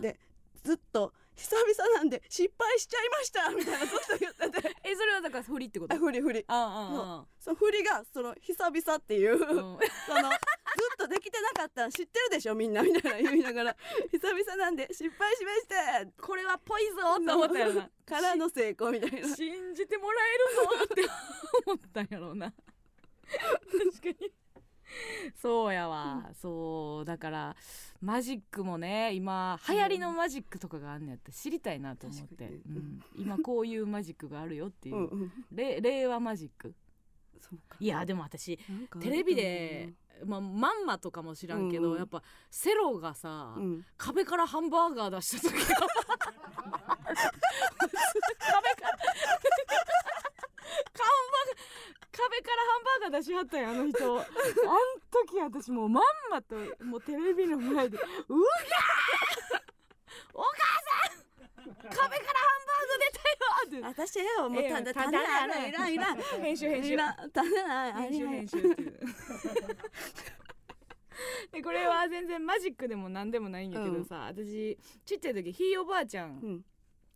[0.00, 0.18] で
[0.62, 4.76] ずっと久々なんで失敗しちゃいましたみたいなずっと言ってて。
[4.88, 5.94] えそれはだから振りってこと？
[5.94, 6.44] あ振り振り。
[6.48, 9.84] あその振りがその久々っていう、 そのず
[10.74, 13.76] っとできてなかったん知ってるでしょみんなみたいな言いながら。
[14.10, 16.06] 久々なんで失敗しました。
[16.20, 17.90] これはぽいぞって思ったやろな。
[18.06, 19.34] からの成功みたいな。
[19.34, 21.02] 信じてもらえるぞって
[21.66, 22.52] 思ったんやろうな。
[22.52, 24.32] 確かに。
[25.36, 27.56] そうやわ、そうだから
[28.00, 34.96] マジックもね今流行りのマジックとかがあんねやって知りたいなと思って、うん、今こういうマジックがあるよっていう。
[34.96, 36.74] う、ん令和マジック。
[37.40, 37.76] そうか。
[37.80, 38.58] いやでも私
[39.00, 39.92] テレビで、
[40.24, 41.98] まあ、まんまとかも知らんけど、うんうん。
[41.98, 43.84] やっぱセロがさ、うん。
[43.96, 46.20] 壁からハンバーガー出した時が壁からハン
[48.46, 51.64] バーガー
[52.14, 54.18] 壁からハンバーガー出しはったんやあの人。
[54.18, 54.24] あん
[55.10, 56.54] 時私もうまんまと
[56.84, 57.98] もうテレビの前で
[58.28, 58.48] 「うわ
[60.34, 60.83] お母
[61.64, 66.16] 壁からハンバーガー出たよ!」って私よもうただええただあるいらんいらん。
[66.16, 66.92] 編集編集。
[66.92, 68.58] いらんただないあ編集編集。
[68.58, 68.98] っていう
[71.52, 76.64] でこれは全然マジックでも何でもないんやけどさ、私ちっちゃい時ひいおばあちゃんうん。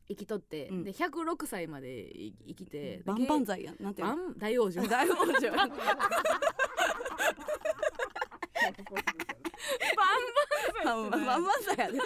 [0.08, 0.84] 生きとって、うん。
[0.84, 5.50] で106歳まで生生きてバンバン剤やんなんていう大往生大王女。
[5.50, 5.78] バンバン
[10.84, 11.98] バンバンバンバン剤やで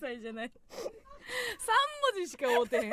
[0.00, 0.48] 歳じゃない。
[0.48, 0.52] 3
[2.14, 2.90] 文字しか合うてへん。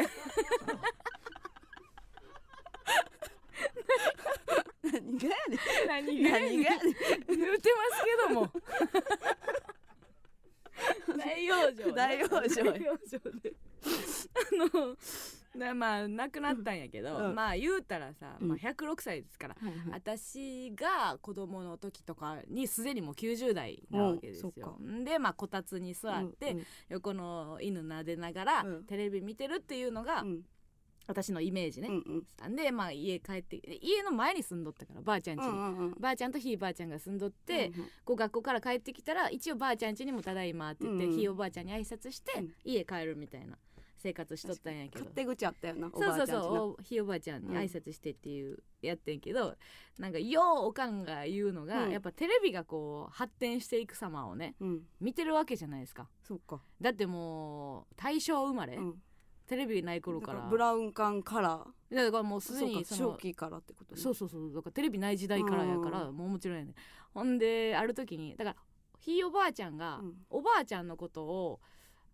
[4.83, 5.87] 何がやねん。
[5.87, 6.59] 何がやねん。
[6.59, 8.51] 言うてますけども。
[11.17, 13.52] 大往生ね大往生大往生で
[15.73, 17.35] なまあ亡くなったんやけど、うん。
[17.35, 18.47] まあ言うたらさ、うん。
[18.49, 19.77] まあ、106歳ですから、はいはい。
[19.91, 24.77] 私が子供の時とかにすでにもう90代なわけですよ。
[25.03, 26.63] でまあこたつに座って、うん。
[26.89, 28.83] 横の犬撫でながら、うん。
[28.85, 30.41] テレビ見てるっていうのが、うん。
[31.05, 31.89] 私のイメージね。
[31.89, 32.55] うんうん。
[32.55, 35.49] でまあ家帰って家の前に住んどったからばあちゃん家に。
[35.49, 37.89] うんうんうんばあちゃんとひいばあちゃんが住んどって、うんうん。
[38.05, 41.17] こう学校から帰ってきたら一応ばあちゃん家にもただいまって言って、うんうん。
[41.17, 42.53] ひいおばあちゃんに挨拶して、うん。
[42.63, 43.57] 家帰るみたいな
[44.03, 45.05] 生活しとったんやけど。
[45.05, 49.55] 勝手口あったよなおそうそうそうひいおばあちゃんに挨拶してっていうやってんけど、
[49.97, 51.91] なんかようおかんが言うのが、うん。
[51.91, 54.81] やっぱテレビがこう発展していく様をねうん。
[54.99, 56.09] 見てるわけじゃないですか。
[56.21, 56.61] そうか。
[56.81, 59.01] だってもう大正生まれ、うん。
[59.47, 64.01] テレビない頃だかかららブラウン管カラーだからもうすでにその正気からってことね。
[64.01, 64.53] そうそうそう。
[64.53, 66.73] だからテレビない時代からやから、もうもちろんやね
[67.13, 68.55] ほんである時にだから
[68.99, 70.13] ひいおばあちゃんが、うん。
[70.29, 71.59] おばあちゃんのことを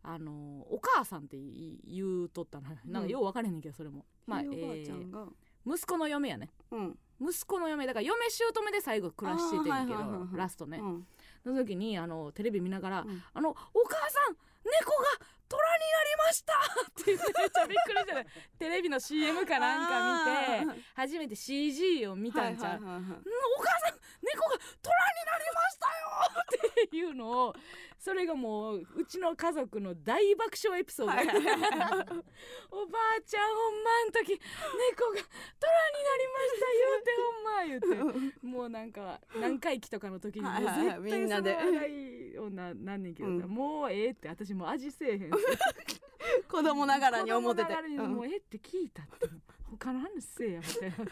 [0.03, 1.37] あのお母さんって
[1.85, 5.27] 言うとったななんかよう分かれへんねんけどそれも、まあ、えー
[5.65, 6.49] 息子の嫁やね。
[6.71, 6.97] うん。
[7.21, 11.07] 息子の嫁だから嫁姑で最後暮らしててんけど、はいはいラストね、うん。
[11.43, 13.23] その時にあのテレビ見ながら「うん。
[13.33, 18.25] あのお母さん猫が虎になりました!」って言ってめっちゃびっくりした
[18.57, 23.01] テレビの CM かなんか見て初めて CG を見たんちゃう、はいはいはいはい。
[23.01, 26.79] うんお母さん猫が虎になりましたよ！
[26.85, 27.55] っていうのを
[27.99, 31.27] それがもううちの家族の大爆笑エピソード、はい。
[31.27, 43.51] おばあちゃんほんまん時猫が虎になりました言うてほんま言うてもうなんか何回忌とかの時にもう絶対みんなでその笑いをななんねんけどさ、うん。
[43.51, 45.31] もうええって私もう味せえへん
[46.47, 47.73] 子供ながらに思ってて。
[47.73, 48.15] 子供ながらにうん。
[48.15, 49.27] もうええって聞いたって。
[49.71, 51.11] 他の話せえやみたいな。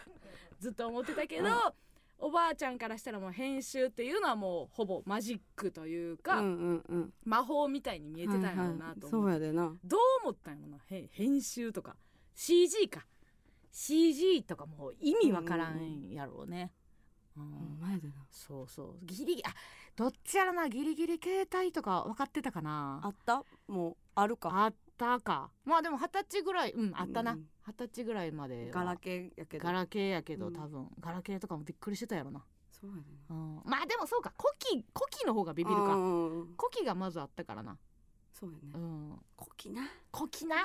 [0.60, 1.54] ずっと思ってたけど、うん
[2.20, 7.14] おばあちゃんからしたらもう編集っていうのはもうほぼマジックというか、うんうんうん。
[7.24, 10.78] 魔法みたいに見えてたんやろうなとそ思う、うやでなどう思ったんやろな。
[10.90, 11.96] へ編集とか。
[12.34, 13.06] CG か。
[13.72, 16.72] CG とかもう意味わからんやろうね、
[17.38, 18.14] うん前でな。
[18.32, 19.06] そうそう。
[19.06, 19.54] ギリギリあ
[19.96, 20.68] どっちやろな。
[20.68, 23.00] ギリギリ携帯とか分かってたかな。
[23.04, 23.44] あった？
[23.68, 24.64] もうあるか。
[24.64, 25.52] あったか。
[25.66, 27.34] まあでも二十歳ぐらいうんあったな。
[27.34, 28.72] うん二十、歳ぐらいまでは。
[28.72, 29.64] ガラケーやけど。
[29.66, 30.54] ガラケーやけどうん。
[30.54, 34.34] 多分、ガラケーとかもびっくりしてたやろな、そうやでうん、まあでもそうか。
[34.38, 35.96] コキコキの方がビビるなか。
[35.96, 37.78] うんうんコキがまずあったからな
[38.40, 38.62] そうやね。
[38.76, 39.20] うん。
[39.36, 39.82] コキな。
[40.12, 40.56] コキな。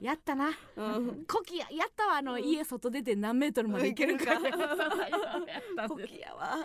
[0.00, 0.50] やったな。
[0.76, 1.24] うん。
[1.24, 2.16] コキややったわ。
[2.16, 4.72] あの、家外出て何メートルまで行けるか行けるかやっ
[5.76, 6.58] たんコですキやわ。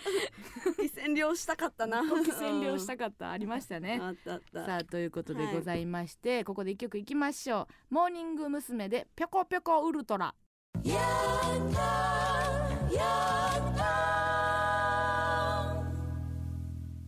[0.63, 2.01] コキ占領したかったな。
[2.09, 3.31] コキ占領したかった。
[3.31, 3.99] ありましたね。
[4.01, 4.65] あったあった。
[4.65, 7.93] さあということではいございまして、ここで一曲いきましょう。
[7.93, 8.89] モーニング娘。
[8.89, 10.33] でぴょこぴょこウルトラ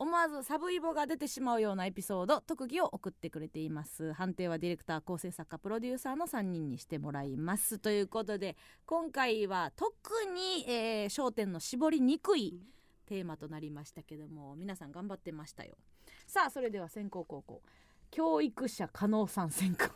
[0.00, 4.12] 思わずサブイボが出てしまうようなエピソード特技を送ってくれています。
[4.12, 7.78] 判定はディレクター構成作家プロデューサーの3人にしてもらいます。
[7.80, 9.92] ということで今回は特
[10.32, 12.60] に、えー焦点の絞りにくい
[13.06, 15.76] テーマとなりましたけども皆さん頑張ってましたよ。
[16.28, 17.60] さあそれでは先攻後攻。
[18.12, 19.90] 教育者加納さん先行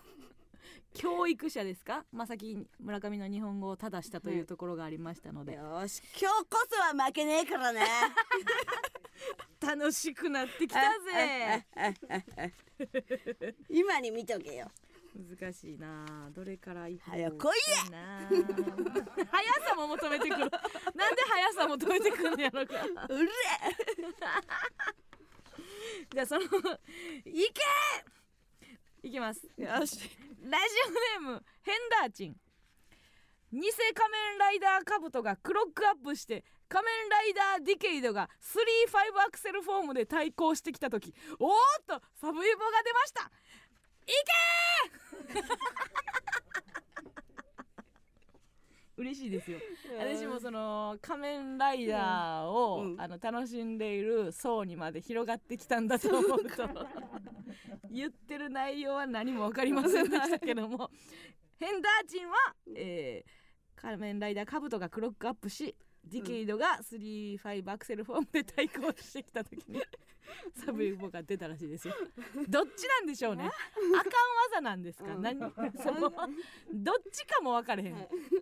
[0.94, 2.04] 教育者ですか？
[2.12, 7.82] まさき村上の日本語を正したというところがありましたので、よし今日こそは負けねえからね
[9.60, 11.64] 楽しくなってきたぜ。
[13.68, 14.72] 今に見とけよ。
[15.14, 16.30] 難しいな。
[16.34, 17.84] どれからいこう早く来いや。
[17.90, 18.26] な
[19.30, 20.40] 速さも求めてくる。
[20.40, 20.58] なんで
[21.22, 22.74] 速さ求めてくるんやろか。
[23.08, 23.28] うれ
[26.10, 26.48] じゃあそのい
[27.52, 27.60] け。
[29.02, 29.46] いきます。
[29.56, 29.98] よし。
[30.42, 30.64] ラジ
[31.20, 32.36] オネームヘンダーチン。
[33.52, 33.60] 偽
[33.94, 36.42] 仮面ライダーカブトがクロックアップして
[36.72, 41.54] 仮面ライダーディケイドが3-5アクセルフォームで対抗してきた時おーっ
[41.86, 43.30] とサブイボが出ました。
[44.06, 44.06] い
[45.34, 45.44] けー！
[48.96, 49.58] 嬉しいですよ。
[49.98, 53.00] 私もその仮面ライダーを、うん。
[53.00, 56.68] あの楽しんでいる層にまで広がってきたんだと思うと
[57.90, 60.90] 言ってる内容は何も分かりませんでしたけども。
[61.58, 63.42] ヘンダーチンは、えー
[63.74, 65.74] 仮面ライダーカブトがクロックアップし
[66.04, 69.80] ディケイドが3-5アクセルフォームで対抗してきた時に
[70.64, 71.94] サブイボが出たらしいですよ。
[72.48, 73.44] どっちなんでしょうね？
[73.44, 73.50] あ。
[73.50, 74.12] かん
[74.52, 75.22] 技なんですか、うん。
[75.22, 75.38] 何？
[75.82, 76.10] その
[76.72, 77.94] どっちかも分かれへん。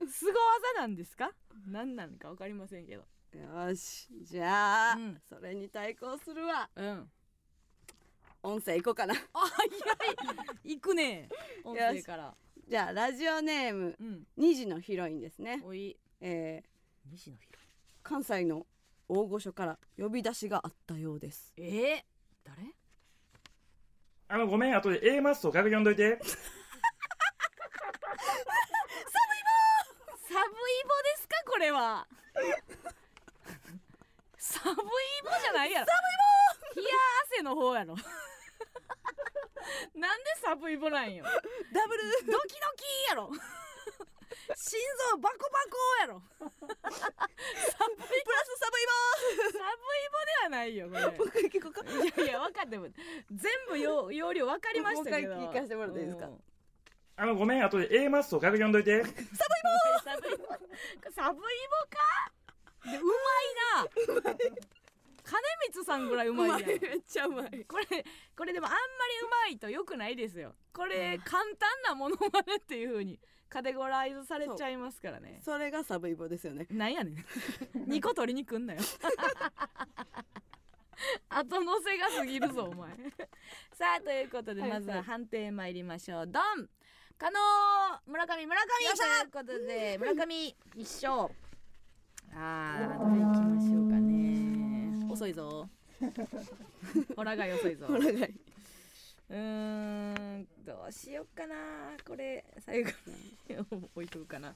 [0.09, 1.33] すご技なんですか？
[1.67, 3.05] 何なのか分かりませんけど。
[3.39, 4.09] よし。
[4.23, 5.23] じゃあ、うん。
[5.29, 6.69] それに対抗するわ。
[6.75, 7.11] うん。
[8.43, 9.15] 音声いこうかな。
[9.33, 9.67] あ早
[10.65, 10.75] い。
[10.77, 11.29] 行くね。
[11.65, 12.35] 音声から。
[12.67, 13.97] じゃあラジオネーム。
[14.01, 14.27] うん。
[14.39, 15.61] 2時のヒロインですね。
[15.65, 15.97] おい。
[16.21, 16.80] えー、
[17.11, 17.59] 西野博。
[18.03, 18.67] 関西の
[19.09, 21.53] 大御所から呼び出しがあったようです。
[21.57, 22.03] えー、
[22.45, 22.63] 誰？
[24.29, 26.19] あのごめん後で A マスト楽読んどいて。
[26.23, 26.27] サブイ
[29.43, 29.51] ボ。
[30.17, 30.45] サブイボ
[31.03, 31.35] ですか？
[31.51, 32.07] これは。
[34.39, 34.83] サブイボ
[35.43, 35.87] じゃないやろ。
[35.87, 35.93] サ
[36.77, 36.95] ブイボ冷や
[37.35, 37.97] 汗の方やろ。
[39.95, 41.25] なんでサブイボなんよ。
[41.25, 41.31] ダ
[41.89, 42.03] ブル。
[42.27, 43.31] ドキドキやろ。
[44.55, 44.81] 心
[45.13, 46.23] 臓バコバコやろ。
[46.39, 46.57] サブイボ。
[46.57, 51.01] プラスササブイボではないよこれ。
[51.01, 51.71] ブイボもう一回聞こ。
[51.93, 52.89] いやいや分かっても。
[53.31, 55.37] 全部よ容量分かりましたけど。
[55.37, 56.27] もう一回聞かせてもらっていいですか？
[56.27, 56.43] うん。
[57.17, 59.03] あのごめん後で A マッソ書き読んどいて。
[59.03, 59.21] サブイボ。
[60.05, 60.47] サブイボ。
[60.47, 60.59] か？
[62.91, 63.13] でうま
[63.83, 64.35] いな。
[65.23, 65.39] 金
[65.69, 66.61] 光さんぐらいううまいやん。
[66.67, 67.65] めっちゃうまい。
[67.67, 68.05] これ
[68.37, 68.83] これでもあんまり
[69.23, 70.55] うまいとよくないですよ。
[70.73, 73.21] これ簡単なものまねっていう風に
[73.51, 75.41] カテゴライズされちゃいますからね。
[75.45, 76.69] それがサブイボですよね。
[76.71, 77.17] なんやねん。
[77.91, 78.81] 2個取りに来んなよ。
[81.29, 82.91] 後乗せが過ぎるぞ お前。
[83.73, 86.27] さあということではいまずは判定参りましょう。
[86.29, 86.69] ドン！
[87.19, 87.39] 加納！
[88.07, 88.69] 村上村上！
[88.97, 91.35] ということで村上一勝。
[92.33, 95.13] あーどれ行きましょうかね。
[95.13, 95.69] 遅いぞ。
[97.17, 97.89] ほらがい遅いぞ。
[97.89, 98.35] ほらがい
[99.31, 101.55] うーんどうしよっかな
[102.05, 102.91] これ最後
[103.49, 103.57] に
[103.95, 104.55] 置いとくかな。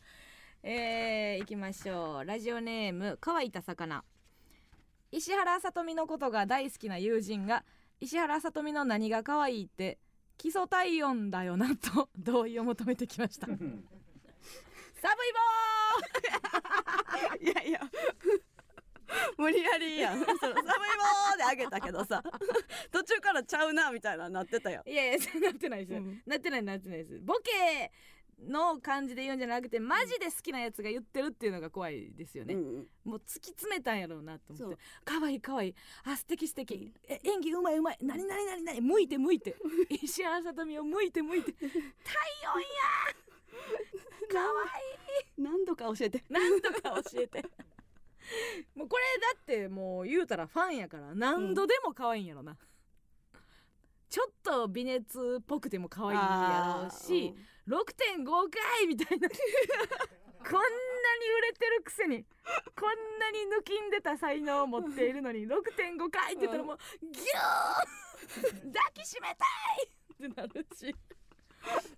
[0.65, 2.25] えー、いきましょう。
[2.25, 4.03] ラジオネーム乾いた魚。
[5.13, 7.63] 石原さとみのことが大好きな友人が
[8.01, 9.99] 石原さとみの何が可愛いって
[10.39, 13.47] 基礎体温だよなと 同意を求めてきました。
[13.47, 13.67] サブイ
[17.39, 17.81] ボ いやいや
[19.39, 20.21] 無理やりやん。
[20.25, 22.23] そのサブイボーであげたけどさ。
[22.91, 24.83] 途中からちゃうなみたいななってたよ。
[24.87, 25.93] ーいやいやなってないです。
[25.93, 26.23] よ、うん。
[26.27, 27.19] なってないなってないです。
[27.21, 27.93] ボケ
[28.49, 34.79] の感じで言うんじゃなくてマジで好きなやつが言ってるっていうのが怖いですよね、うんもう突き詰めたんやろうなと思って。
[35.05, 35.75] 可愛い可愛い。
[36.05, 36.93] あ素敵素敵。
[37.07, 37.99] え演技うまいうまい。
[38.01, 39.57] 何何何何向いて向いて。
[40.03, 41.53] 石原さとみを向いて向いて。
[41.53, 42.67] 体温や
[44.33, 44.85] 可愛
[45.37, 46.19] 何度か教えて。
[46.19, 47.45] い何とか教えて
[48.75, 52.57] もうこれだってもう言うたらファンやから何度でも可愛いんやろな、
[54.09, 57.35] ちょっと微熱っぽくても可愛いやろうし、
[57.67, 59.29] 6.5回みたいな。
[60.45, 62.25] こんなに売れてるくせに。
[62.79, 69.45] こんなに抜きんでた才能を持っているのに6.5回って言ったらもうギュー抱きしめた
[69.83, 70.95] いってなるし。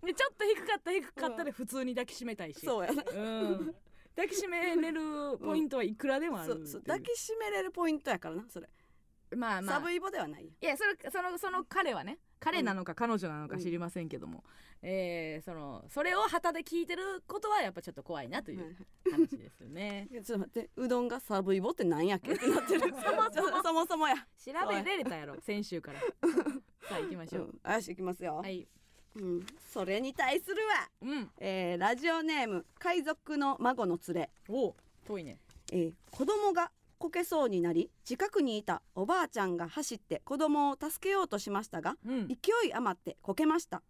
[0.05, 2.61] でちょっと低かった低かったで普通に抱きしめたいし。
[2.64, 3.03] そうやな。
[3.03, 3.74] うん、
[4.17, 6.83] 抱きしめれるポイントはいくらでもあるそうそう。
[6.83, 8.69] 抱きしめれるポイントやからなそれ。
[9.37, 9.77] まあまあ。
[9.77, 14.45] サブイボではないよいやそれそのその彼はね彼なのか彼女なのか知りませんけども、
[14.83, 18.77] えーそのそれを旗で聞いてることはやっぱちょっと怖いなという
[19.11, 20.09] 話ですよね。
[20.12, 20.71] ちょっと待って。
[20.77, 22.81] うどんがサブイボってなんやっけってなってる。
[22.93, 23.62] そもそも。
[23.62, 24.17] そもそもや。
[24.17, 26.01] 調べられたやろ先週から。
[26.89, 27.73] さあ行きましょう、うん。
[27.73, 28.69] よしいきますよ、はい
[29.17, 31.31] うん、それに対するは、うん。
[31.39, 34.75] えーラジオネーム海賊の孫の連れ、お
[35.07, 35.39] 遠いね。
[35.73, 42.29] えー子供がこけそうになり近くにいたおばあちゃんが走って子供を助けようとしましたがうん。
[42.29, 42.35] 勢
[42.69, 43.83] い余ってこけました。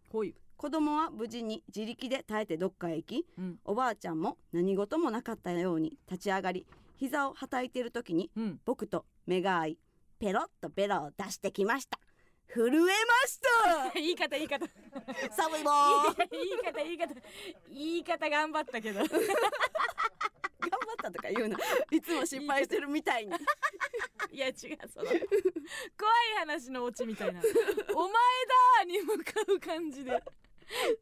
[0.57, 3.59] 子供は無事に自力で耐えてどっかへ行きうん。
[3.65, 6.67] おばあちゃんも何事もなかったように立ち上がり
[6.97, 8.61] 膝をはたいている時にうん。
[8.65, 9.79] 僕と目が合い
[10.19, 12.01] ペロッとベロを出してきました
[12.53, 12.87] 震えま
[13.27, 13.93] した。
[13.95, 14.67] 言い方言い方。
[15.31, 15.71] サブイボ
[16.31, 17.15] 言い方 言い方。
[17.69, 19.01] 言い方頑張ったけど。
[20.67, 21.59] 頑張ったとか言うな。
[21.91, 23.35] いつも失敗してるみたいに。
[24.31, 24.55] いや違う
[24.93, 25.07] その。
[25.07, 25.21] 怖い
[26.39, 27.41] 話のオチみたいな
[27.95, 28.13] 「お前
[28.79, 30.23] だ!」に向かう感じで。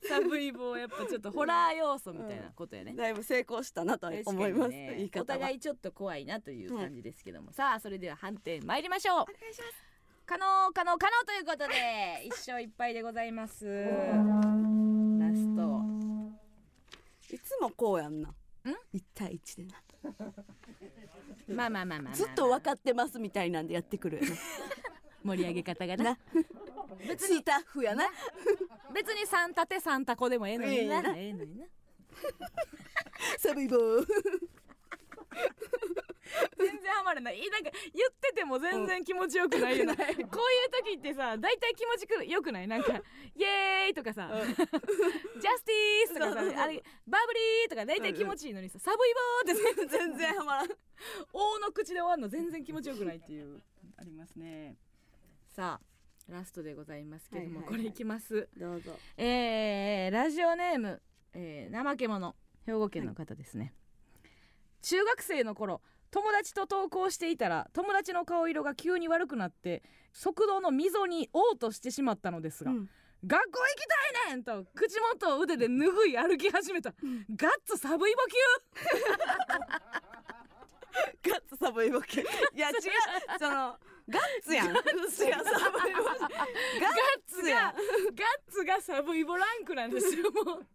[0.06, 5.10] サブイボやっぱちょっとホラー要素みたいなことやね、だいぶ成功したなと思います、にね。
[5.16, 9.24] お互いちょっと怖いなという感じですけども、さあそれでは判定参りましょう
[10.26, 13.66] 可能可能可能ということで 一勝一敗でございます。
[13.66, 13.72] ラ
[15.32, 15.84] スト。
[17.30, 18.34] いつもこうやんな。
[18.92, 19.82] 一対一でな。
[21.48, 24.20] まあまあまあまあまあ、ずっと分かってますみたいなんでやってくる
[25.22, 26.04] 盛り上げ方がな。
[26.04, 26.18] な。
[27.06, 28.08] 別にスタッフやな。
[28.94, 30.96] 別に3立て3タコでもええのにな。
[30.96, 31.16] ええな。
[31.16, 31.66] ええのにな。
[33.38, 33.76] サブイボ
[36.58, 37.38] 全然ハマらない。
[37.38, 40.26] いなんか言ってても全然気持ちよくないよな、こういう
[40.84, 42.68] 時ってさ大体気持ちくよくない？
[42.68, 42.94] なんか
[43.36, 49.14] 「イエーイ!」とかさ「ジャスティース!」とかさあれ「バブリー!」とか大体気持ちいいのにさ「サブイ
[49.46, 50.68] ボー!」って全然ハマらん。
[51.32, 53.62] 大の口で終わるの全然気持ちよくないっていう。
[53.96, 54.76] ありますね。
[55.48, 57.68] さあラストでございますけども、はいはいはい。
[57.68, 58.48] これいきます。
[58.56, 58.98] どうぞ。
[59.18, 61.02] えー、ラジオネーム、
[61.34, 62.34] えー、怠け者
[62.66, 63.74] 兵庫県の方ですね、
[64.80, 65.82] 中学生の頃
[66.14, 72.88] 友達と登校していたら友達の顔色が急に悪くなって食堂の溝に嘔吐してしまったのですが、うん。
[73.26, 73.86] 学校行き
[74.22, 76.94] たいねんと口元を腕で拭い歩き始めた、
[77.34, 78.36] ガッツサブイボ級。
[81.28, 82.76] ガッツサブイボ系いや違う。
[83.40, 83.76] その
[84.08, 84.72] ガッツやん。
[84.72, 86.28] ガッツやサブイボガッ
[87.26, 90.66] ツやんガッツがサブイボランクなんですよもう。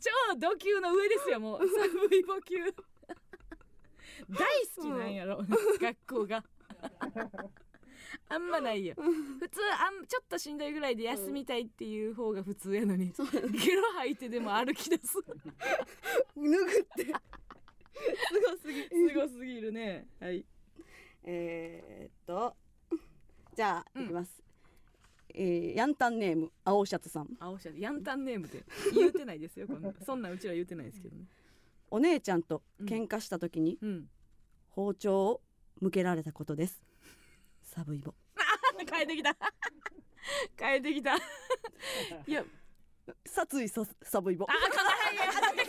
[0.00, 1.68] 超ド級の上ですよもう。
[1.68, 2.56] サブイボ級
[4.28, 4.46] 大
[4.76, 5.44] 好きなんやろ、
[5.80, 6.44] 学校が。
[8.28, 8.94] あんまないよ。
[8.96, 15.08] 普通あんちょっとしんどいぐらいで休みたいっていう方が普通やのに、ゲロ吐いてでも歩き出す。
[15.08, 15.18] す
[16.36, 17.04] 脱ぐって。
[17.04, 17.12] す
[18.40, 20.06] ごすぎごすぎるね。
[20.20, 20.44] はい。
[21.24, 22.56] えー、っと
[23.54, 24.04] じゃあ、うん。
[24.04, 24.42] いきます。
[25.34, 27.28] えー、ヤンタンネーム青シャツさん。
[27.38, 27.80] 青シャツ。
[27.80, 28.64] ヤンタンネームで
[28.94, 29.92] 言うてないですよこんな。
[30.04, 31.24] そんなんうちら言うてないですけどね
[31.90, 34.06] お姉ちゃんと喧嘩した時にうん。
[34.70, 35.40] 包丁を
[35.80, 36.80] 向けられたことです。
[37.62, 38.14] サブイボ。
[38.90, 39.36] 変えてきた。
[40.56, 41.16] 変えてきた。
[41.16, 41.20] い
[42.32, 42.44] や
[43.26, 44.46] 殺意さサブイボ。
[44.48, 45.64] あかわいいちょ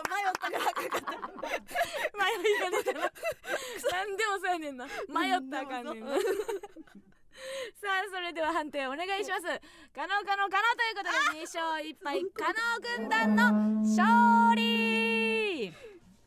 [0.00, 1.12] っと迷ったからあかんかった。
[2.18, 3.12] 迷いが出たな
[3.92, 4.86] 何でもそうやねんな。
[4.86, 6.16] 迷ったらあかんねんな。
[6.16, 6.20] さ
[7.90, 9.42] あそれでは判定お願いします。
[9.94, 13.52] 可能可能可能ということで2勝1敗可能軍団の
[13.82, 14.73] 勝利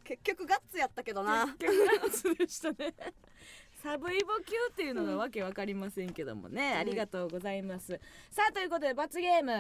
[0.04, 1.48] 結局ガッツやったけどな。
[1.60, 2.94] 結局ガッツでしたね。
[3.84, 8.00] サブイボ級っていうのがわけわかりませんけどもね、ありがとうございます。
[8.32, 9.52] さあということで罰ゲーム、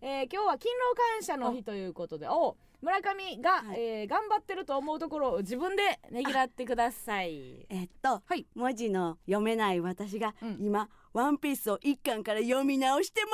[0.00, 2.28] えー今日は勤労感謝の日ということで。
[2.28, 3.80] お村上が、はい。
[3.80, 7.66] えー頑張ってると思うところを自分でねぎらってください。
[7.70, 8.46] えっと、はい。
[8.54, 10.58] 文字の読めない私が、うん。
[10.60, 13.30] 今ワンピースを一巻から読み直してま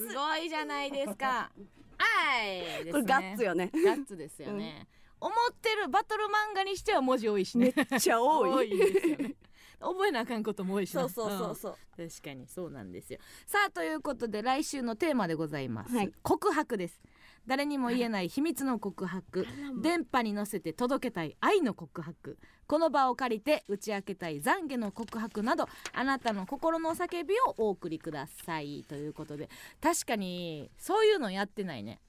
[0.00, 0.08] す。
[0.10, 1.50] すごいじゃないですか。
[1.98, 2.84] はい。
[2.84, 2.92] ね。
[2.92, 3.70] これガッツよね。
[3.74, 4.86] ガッツですよね、
[5.20, 8.70] 思ってるバトル漫画にしては文字多いしめねっちゃ多い。
[8.70, 9.34] ですよね。
[9.80, 11.08] 覚えなあかんことも多いしな。
[11.08, 12.08] そうそうそうそう、うん。
[12.08, 13.18] 確かにそうなんですよ。
[13.46, 16.12] さあということで来週のテーマでございます、はい。
[16.22, 17.00] 告白です。
[17.46, 19.46] 誰にも言えない秘密の告白。
[19.82, 22.38] 電波に乗せて届けたい愛の告白。
[22.66, 28.84] この場を借りて打ち明けたい懺悔の告白などあなたの心の叫びをお送りください。
[28.88, 29.50] ということで
[29.82, 32.00] 確かにそういうのやってないね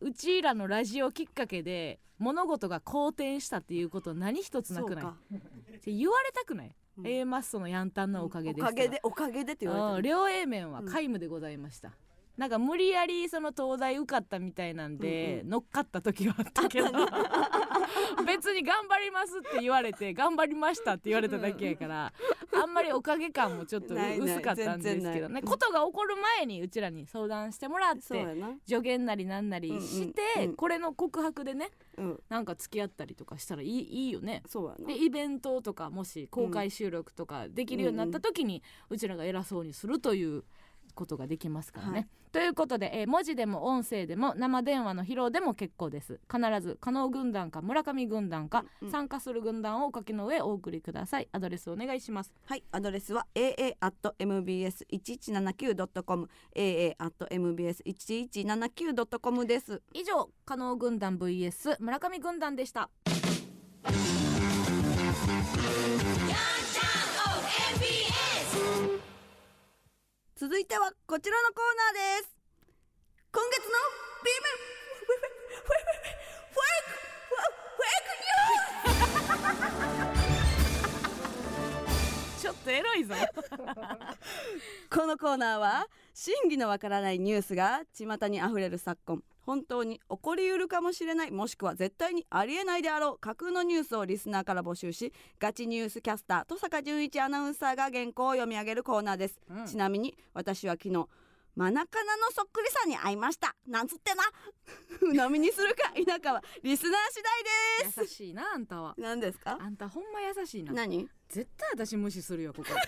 [0.00, 5.96] うちらのラジオきっかけで物事が好転したっていうこと何一つなくない？
[5.96, 7.06] 言われたくない、うん。
[7.06, 10.14] A マッソのヤンタンのおかげですおかげでおかげでって言わうんれてる。
[10.14, 11.92] 両 A 面は皆無でございました、
[12.38, 16.88] なんか無理やりその東大受かったみたいなんで、うんう乗っかった時はあったけど
[18.26, 22.12] 別に頑張りますって言われて頑張りましたって言われただけやから
[22.62, 25.42] あんまりおかげ感もちょっと薄かったんですけどね。
[25.42, 28.00] ことが起こる前にうちらに相談してもらって
[28.66, 32.20] 助言なりなんなりして、うんうんうんこれの告白でねうん。
[32.28, 34.42] なんか付き合ったりとかしたらいいいいよね。
[34.86, 40.44] でイベントとかもし公開収録とかできるようになった時に、うちらが偉そうにするという
[40.98, 41.92] ことができますからね。
[41.92, 42.08] はい。
[42.32, 46.18] ということで、えー文字でも音声でも生電話の披露でも結構です。
[46.30, 51.28] 必ず加納軍団か村上軍団か、うん参加する軍団をお書きの上お送りください。
[51.32, 52.34] アドレスお願いします。
[52.44, 59.80] はい、アドレスは aa.mbs1179.com aa.mbs1179.com です。
[59.94, 62.90] 以上加納軍団 vs 村上軍団でした
[70.38, 71.58] 続いてはこちらのコー
[71.92, 72.30] ナーです。
[73.32, 73.72] 今月の
[74.22, 74.30] B
[82.40, 83.16] ちょっとエロいぞ。
[84.88, 99.64] このコーナーは真偽のわからないニュースが巷にあふれる昨今本当に起こりうるかもしれないもしくは絶対にありえないであろう架空のニュースをリスナーから募集しガチニュースキャスター戸坂淳一アナウンサーが原稿を読み上げるコーナーです、うん。
[99.66, 101.06] ちなみに私は昨日
[101.56, 103.56] マナカナのそっくりさんに会いました。
[103.66, 104.22] なんつってな？
[105.00, 107.22] 鵜呑みにするか否かはリスナー次
[107.82, 108.00] 第です。
[108.02, 108.94] 優しいなあんたは。
[108.98, 109.56] 何ですか？
[109.58, 110.74] あんたほんま優しいな。
[110.74, 111.08] 何？
[111.30, 112.68] 絶対私無視するよここ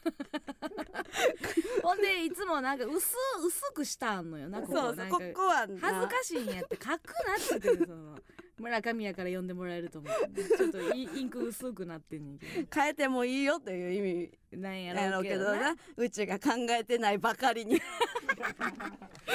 [1.82, 4.48] ほんでいつもなんか薄薄くしたんのよ。
[4.48, 5.78] なここそうそうんなかここはな。
[5.80, 7.02] 恥ずかしいんやって書くなって
[7.50, 8.18] 言ってるその
[8.58, 14.38] 村上やから呼んでもらえると思ってちょっとイインク薄くなってんねんけ変えてもいいよという意味。
[14.52, 15.76] どなんややろろうけどなうけどな。
[15.96, 17.80] うちが考えてないばかりに。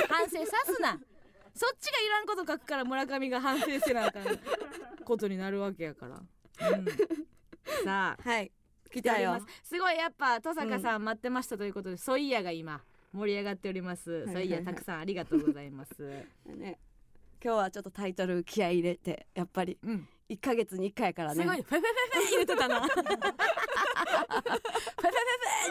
[0.09, 0.99] 反省さすな。
[1.55, 4.25] そっちがいらんこと書くから村上が反省せなあかん
[5.05, 6.21] ことになるわけやから、
[6.71, 6.85] うん、
[7.83, 8.21] さあ。
[8.21, 8.51] はい
[8.95, 12.81] 来来ておりますすごいやっぱ登坂さん待ってましたということで、ソイヤが今
[13.13, 15.93] 盛り上がっております、ソイヤたくさんありがとうございます。
[16.45, 16.79] ね
[17.43, 20.07] 今日はちょっとタイトル気合い入れてやっぱりうん。
[20.27, 21.43] 1ヶ月に1回やからね。
[21.43, 21.61] すごい。
[21.61, 23.35] フェフェフェ言ってたなフェフェフェ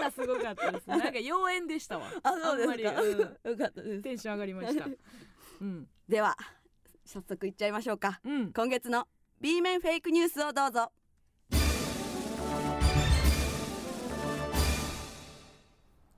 [0.04, 4.86] がすごかったですなんか妖艶でしたわあそうですかうんよかったですテンション上がりました
[5.60, 6.36] うんでは
[7.04, 9.06] 早速いっちゃいましょうかうん今月の
[9.40, 10.90] B 面フェイクニュースをどうぞ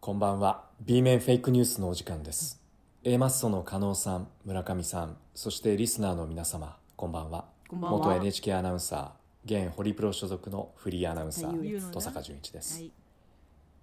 [0.06, 0.62] こんばんは。
[0.82, 2.62] B 面フェイクニュースのお時間です。
[3.02, 7.46] A マッソの加納さん村上さんそしてリスナーの皆様こんばんは。
[7.66, 7.98] こんばんは。
[7.98, 11.56] 元 NHK アナウンサー現ホリプロ所属のフリーアナウンサはい。
[11.56, 12.92] ー戸坂淳一です、はい。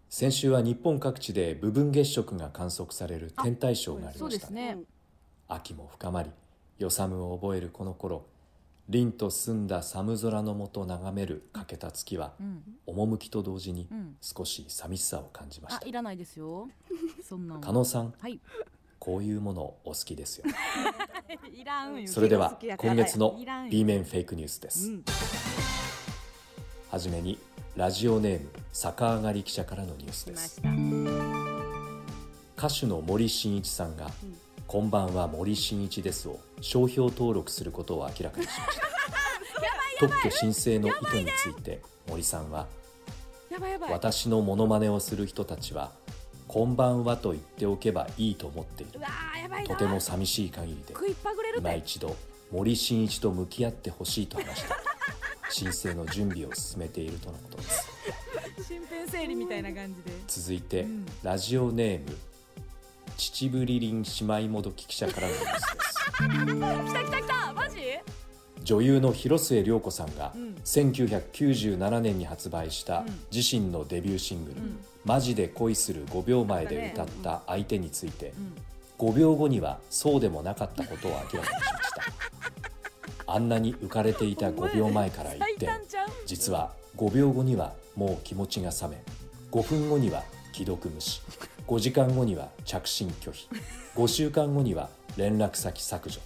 [0.08, 4.48] 先週は日本各地で部分月食が観測される天体ショーがありました。
[5.50, 6.30] 秋も深まり
[6.80, 8.26] 与寒を覚えるこの頃
[8.90, 12.64] 凛と澄んだ寒空の下眺める欠けた月はうん。
[12.86, 14.16] 趣と同時にうん。
[14.22, 16.70] 少し寂しさを感じましたあいらないですよ。
[17.24, 18.40] そんな加納さんはい。
[19.00, 20.46] こういうものお好きですよ。
[20.46, 20.54] ね
[21.54, 22.08] いらんよ。
[22.08, 23.38] それでは今月の
[23.70, 25.06] B 面フェイクニュースです、うん。
[26.90, 27.38] はじめに
[27.76, 30.62] ラジオネーム逆上がり記者からのニュースです。
[32.58, 34.10] 歌手の森進一さんが
[34.74, 38.88] 「こんばんは森進一です」を商標登録することを明らかにしました。
[40.08, 42.66] 特許申請の意図について森さんは
[43.92, 45.92] 私のモノマネをする人たちは
[46.50, 50.96] 「こんばんは」と言っておけばいいと思っていうるとても寂しい限りで
[51.56, 52.16] 今で一度
[52.52, 54.70] 森進一と向き合ってほしいと話して
[55.54, 57.88] 申請の準備を進めているとのことです。
[58.74, 60.12] 身辺整理みたいな感じで。
[60.26, 61.06] 続いて、うん。
[61.22, 62.18] ラジオネーム
[63.18, 64.10] 秩父リリン姉
[64.44, 65.94] 妹もどき記者からのニュースです。
[66.14, 67.78] 来た来た来たマジ？
[68.64, 70.56] 女優の広末涼子さんが、うん。
[70.64, 73.20] 1997年に発売したうん。
[73.34, 74.80] 自身のデビューシングル「ん。
[75.06, 78.34] マジで恋する5秒前」で歌った相手について、
[79.00, 79.08] うん。
[79.10, 82.04] 5秒後にはそうでもなかったことを明らかにしました。
[83.26, 85.72] あんなに浮かれていた5秒前から一最転
[86.26, 89.04] 実は5秒後にはもう気持ちが冷め
[89.52, 91.22] 5分後には既読無視
[91.68, 93.48] 5時間後には着信拒否。
[93.96, 96.22] 5週間後には連絡先削除。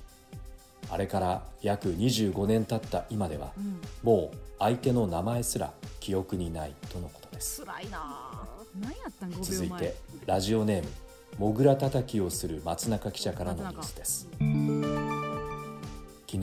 [0.89, 3.79] あれから約25年経った今では、ん。
[4.03, 7.63] もう相手の名前すら記憶にないとのことです。
[7.63, 8.47] 辛いな
[8.79, 10.89] 何やったん？5秒前続いてラジオネーム
[11.37, 14.27] もぐらたたきをする松中記者からのニュースです。
[16.25, 16.39] 昨日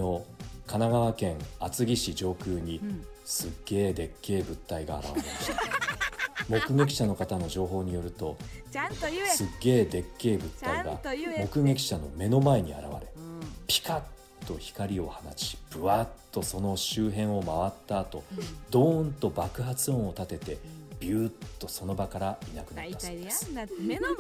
[0.66, 3.05] 神奈川県厚木市上空にん。
[3.24, 6.13] すっげえでっけえ物体が現れました
[6.49, 8.37] 目撃者の方の情報によると
[8.70, 9.26] ちゃんと言え。
[9.26, 13.41] すっげえでっけえ物体が目撃者の目の前に現れうん。
[13.66, 14.03] ピカ
[14.43, 18.22] ッと光を放ちぶわっとその周辺を回った後
[18.70, 20.59] ドーンと爆発音を立てて
[21.01, 23.51] ビューッとその場からいなくなったそうです。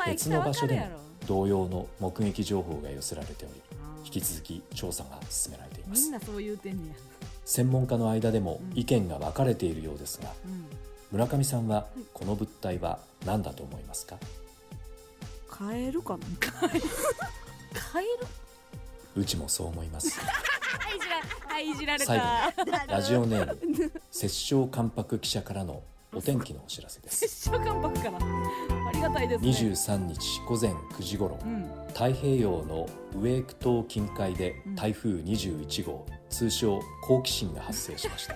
[0.06, 0.86] 別の場所でも
[1.26, 3.54] 同様の目撃情報が寄せられており
[3.98, 4.06] うん。
[4.06, 6.10] 引き続き調査が進められています。
[7.44, 10.64] 専門家の間でも意見が分かれているようですがうん
[11.12, 14.16] 村上さんはこの物体は何だと思いますか？
[15.48, 16.20] カエルかな？
[16.58, 16.66] カ
[18.00, 18.08] エル
[19.16, 20.20] うちもそう思います。
[20.20, 20.26] は
[20.92, 21.16] いいじら
[21.54, 25.82] はいいじられ最た後にラジオネーム摂政関白記者からの
[26.12, 27.28] お天気のお知らせです。
[27.28, 28.18] 摂政関白から。
[28.88, 29.50] ありがたいですね。
[29.50, 31.70] 23日午前9時頃うん。
[31.88, 38.34] 太平洋のウェーク島近海で台風21号、通称好奇心が発生しました。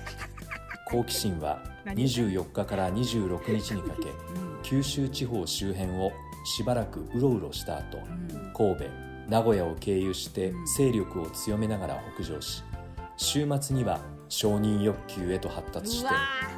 [0.91, 4.09] 好奇心は何24日から26日にかけ
[4.62, 6.12] 九州地方周辺を
[6.45, 8.53] しばらくうろうろした後うん。
[8.53, 8.84] 神戸
[9.28, 12.62] 名古屋を経由して勢力を強めながら北上し
[13.16, 16.09] 週末には承認欲求へと発達して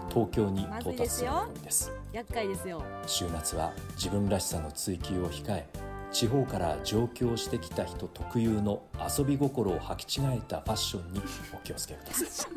[0.09, 2.83] 東京に到達する見込みですー厄介ですよ。
[3.07, 5.67] 週末は自分らしさの追求を控え
[6.13, 8.83] 地方から上京してきた人特有の
[9.19, 11.23] 遊び心を履き違えたファッションに
[11.55, 12.51] お気をつけください。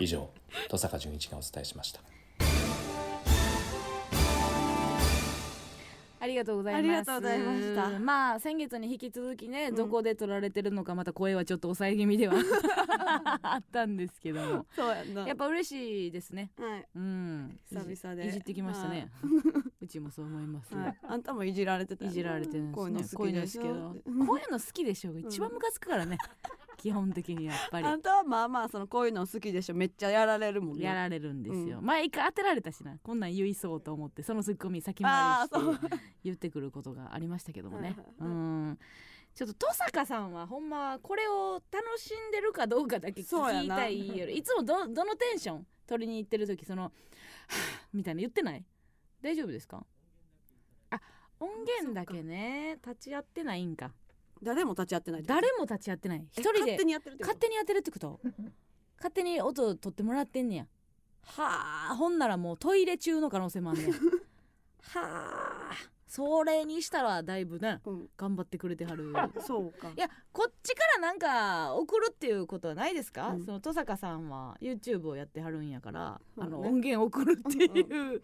[0.04, 0.30] 以上
[0.68, 2.00] 戸坂淳一がお伝えしました。
[6.22, 6.80] ありがとうございます。
[6.80, 7.98] ありがとうございました。
[7.98, 12.34] まあ先月に引き続きね、どこで撮られてるのかまた声はちょっと抑え気味では
[13.42, 14.66] あったんですけども。
[14.74, 15.26] そうやんな。
[15.26, 16.50] やっぱ嬉しいですね。
[16.58, 16.86] はい。
[16.94, 17.58] うん。
[17.68, 18.28] 久々で。
[18.28, 19.10] いじってきましたね。
[19.22, 22.10] うちもそう思います、はい、あんたもいじられてたよ。
[22.10, 25.12] ねいじられてるんこういうのですね好きでしょこういうの好きだ こういうの好きでしょ。
[25.12, 26.18] が一番ムカつくからね、
[26.78, 27.86] 基本的にやっぱり。
[27.86, 29.74] あんたはまあまあそのこういうの好きでしょ。
[29.74, 30.84] めっちゃやられるもんね。
[30.84, 32.96] やられるんですよ、う前一回当てられたしな。
[33.02, 37.96] こんなん言いそうと思ってそのツッコミ先回りして言ってくることがありましたけどもね。
[38.20, 38.78] ううん。
[39.34, 43.24] ちょっと登坂さんはほんまこれを楽しんでるかどうかだけ聞
[43.62, 44.26] きたいよ。
[44.26, 45.66] りいつもどどのテンション？
[45.86, 46.92] 取りに行ってる時その
[47.92, 48.64] みたいな言ってない？
[49.22, 49.84] 大丈夫ですか？
[50.90, 51.00] あ
[51.38, 53.92] 音源だけね立ち会ってないんか。
[54.42, 56.26] 誰も立ち会ってない誰も立ち会ってない。
[56.32, 56.58] 一人で。
[56.60, 57.28] 勝手にやってるってこと？
[57.28, 58.20] 勝手にやってるってこと？
[58.96, 60.66] 勝手に音取ってもらってんねや。
[61.22, 61.96] はあ。
[61.96, 63.88] ほんならもうトイレ中の可能性もあんねや。
[65.00, 65.49] はあ
[66.10, 68.08] それにしたらだいぶねうん。
[68.16, 69.12] 頑張ってくれてはる。
[69.46, 69.92] そうか。
[69.96, 73.44] いやこっちからなんか送るっていうことはないですか、うん。
[73.44, 76.48] その登坂さんは YouTube をやってはるんやから、そうね。
[76.48, 78.22] あの音源送るっていう、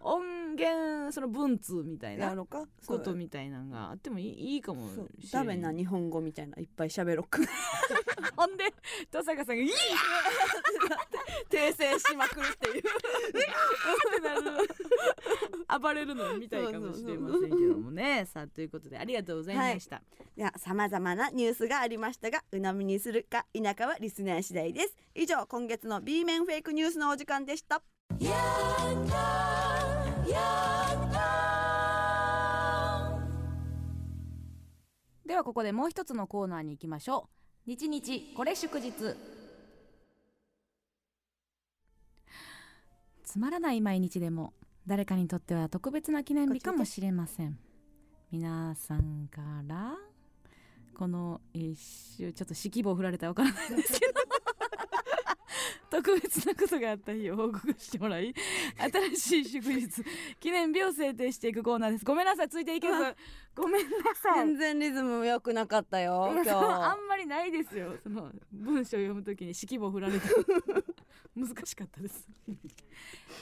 [0.00, 4.88] 音源その文通みたいなことみたいなのがあってもいいいいかも
[5.20, 7.40] しれないな日本語みたいないっぱい喋ろっか。
[8.36, 8.72] ほんで
[9.12, 9.70] 登坂さんが「いい!
[11.50, 12.84] 」訂正しまくるっていう。
[15.80, 17.50] 暴れるのを見たいかもしれません。
[17.50, 20.02] けどもねさあということでありがとうございました、
[20.36, 27.82] では様々なニュースがありましたが鵜呑みにするか否かはリスナー次第です以上今月の B 面フェイクニュースのお時間でした
[35.26, 37.28] ではここでもう一つのコーナーに行きましょ
[37.66, 37.70] う。
[37.70, 38.92] 日日これ祝日。
[43.24, 44.54] つまらない毎日でも
[44.88, 47.58] 誰かにとっては特別な記念日かもしれません。
[48.32, 49.94] 皆さんから
[50.96, 54.12] この一週ちょっと指揮棒振られたらわからないんですけど。
[55.90, 58.34] 特別なことがあった日を報告してもらい
[59.16, 59.88] 新しい祝日
[60.38, 62.04] 記念日を制定していくコーナーです。
[62.04, 62.94] ごめんなさいついていけず
[63.54, 64.46] ごめんなさい。
[64.46, 67.96] 全然リズム良くなかったよ今いやそうあ日んまりないですよ。
[68.02, 70.28] その文章を読むときに指揮棒振られて
[71.38, 72.28] 難しかったです。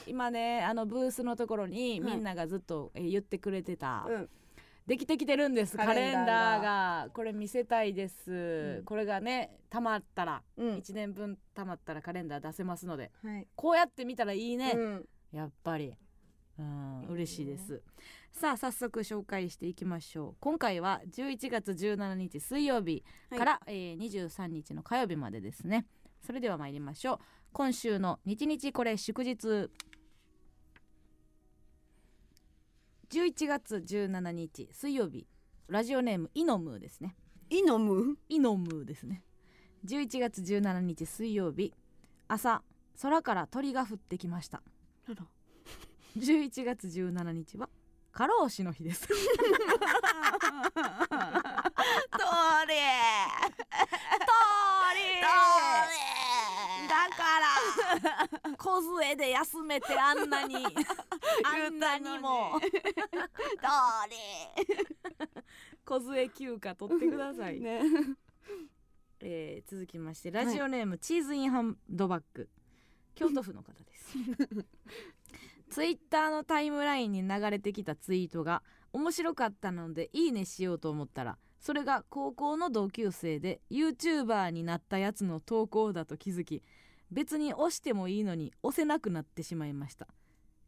[0.05, 4.29] 今ねあのブースのところにはいみんながずっとえー言ってくれてた、うん。
[4.85, 6.61] できてきてるんですカカレンダーが。
[6.61, 8.85] がこれ見せたいです、うん。
[8.85, 10.75] これがねたまったら、うん。
[10.75, 13.11] 1年分たまったらカレンダー出せますので。
[13.23, 13.47] はい。
[13.55, 15.05] こうやって見たらいいね、うん。
[15.31, 15.93] やっぱり。
[16.59, 17.81] うん嬉しいです。
[18.31, 20.35] さあ早速紹介していきましょう。
[20.39, 25.85] 今回は11月17日水曜日から、えー23日の火曜日までですね。
[26.25, 27.19] それでは参りましょう
[27.53, 29.69] 今週の日日これ祝日。
[33.09, 35.25] 11月17日水曜日。
[35.67, 37.15] ラジオネームイノムーですね。
[37.49, 38.17] イノム？
[38.29, 39.23] イノムーですね。
[39.85, 41.73] 11月17日水曜日。
[42.27, 42.61] 朝
[43.01, 44.61] 空から鳥が降ってきました。
[45.09, 45.25] あら。
[46.17, 47.69] 11月17日は
[48.11, 49.07] 過労死の日です。
[49.07, 49.21] どれ
[54.89, 56.16] だ
[57.09, 58.57] から。
[58.57, 60.55] 小杖で休めてあんなに。
[61.43, 62.59] あんなにも。
[65.85, 67.81] 小杖休暇取ってください、ね。
[69.19, 72.49] えー続きましてラジオネーム、チーズインハンドバッグ。
[73.15, 74.15] 京都府の方です。
[75.69, 86.63] ツイッターのタイムラインに流れてきたツイートが面白かったのでいいねしようと思ったらそれが高校の同級生で YouTuber になったやつの投稿だと気づき
[87.11, 90.07] 別に押してもいいのに押せなくなってしまいました。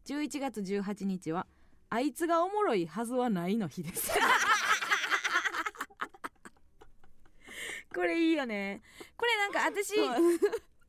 [0.06, 1.46] 11月18日は
[1.90, 4.12] あいつがおもろいはずはないの日です。
[7.94, 8.82] これいいよね。
[9.18, 9.98] これなんか私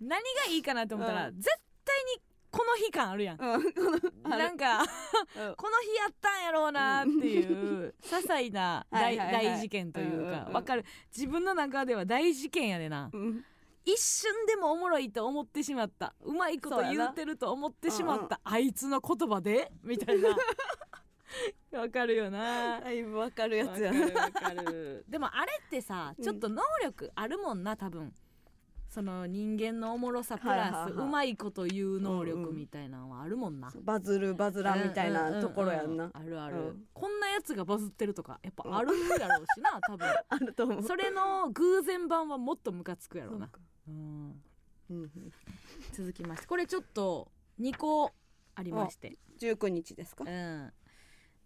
[0.00, 1.48] 何がいいかなと思ったら、う絶
[1.84, 3.38] 対にこの日感あるやん。
[3.40, 3.62] うん
[4.28, 4.86] なんかうん。
[5.56, 9.44] この日やったんやろうなっていう些細な大はいはいはい。
[9.56, 10.84] 大事件といううんうんかる。
[11.16, 13.10] 自分の中では大事件やでな。
[13.12, 13.44] うん
[13.84, 16.14] 一瞬でもおもろいと思ってしまった。
[16.22, 18.40] うまいこと言うてると思ってしまった。
[18.44, 19.72] あいつの言葉で？
[19.82, 20.36] みたいな。
[21.80, 22.80] わかるよな。
[22.80, 24.06] だいぶわかるやつやな。
[24.06, 25.04] るわかる。
[25.08, 28.12] でもあれってさうんちょっと能力あるもんな多分
[28.90, 30.92] その人間のおもろさプラはいはいはい。
[30.92, 36.10] うまいこと言う能力みたいなのはあるもんな、バズるバズらんみたいなところやんな。
[36.12, 36.84] あるある、うん。
[36.92, 40.08] こんなやつがバズってるとかやっぱあるやろうしな多分。
[40.28, 40.82] あると思う。
[40.82, 43.48] それの偶然版はもっとムカつくやろうな。
[43.86, 44.42] うん。
[45.92, 46.46] 続きまして。
[46.48, 47.30] これちょっと
[47.60, 48.12] 2個
[48.56, 49.16] ありまして。
[49.38, 50.24] 19日ですか？
[50.26, 50.72] うん。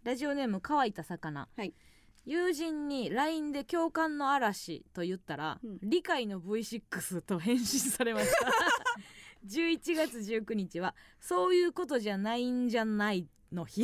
[0.03, 1.75] ラジオネーム乾いた魚、はい
[2.25, 5.79] 友人に LINE で共感の嵐と言ったら、うん。
[5.83, 8.51] 理解の V6 と返信されました。
[9.47, 13.83] 11月19日はそういうことじゃないんじゃないの日。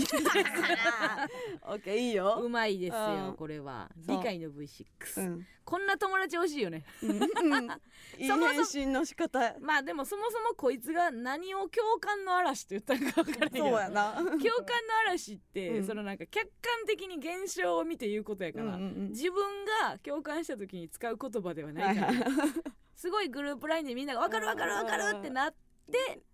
[1.64, 2.40] オッケーいいよ。
[2.42, 3.36] うまいですようん。
[3.36, 3.90] これは。
[4.08, 4.86] 理解の V6、
[5.18, 5.48] うん。
[5.64, 6.84] こんな友達欲しいよね。
[7.04, 7.06] う
[8.22, 9.56] いい返信の仕方。
[9.60, 14.14] まあでもそもそもこいつが何を共感の嵐と言ったのか分からないそうやな。
[14.14, 14.44] 共感の
[15.06, 15.86] 嵐って、うん。
[15.86, 19.10] そのなんか客観的に現象を見て言うことやから、うんうんうん。
[19.10, 22.52] 自分が共感した時に使う言葉ではないから、はいはい。
[22.96, 25.58] すごいグループラインでみんなが「分かる分かる分かる」ってなって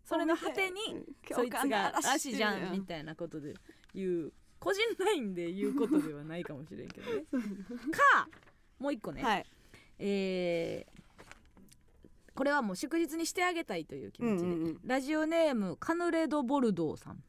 [0.03, 3.53] それの果てにそいつが「嵐じゃん」みたいなことで
[3.93, 7.23] 言う個人ラインで言うことではないかもしれんけどね。
[7.91, 8.27] か
[8.79, 9.45] もう一個ね、はい。
[9.99, 10.97] えー
[12.37, 14.79] これはもう祝日にしてあげたいという気持ちで、うんうんうん。
[14.85, 17.23] ラジオネームカヌレド・ボルドーさん。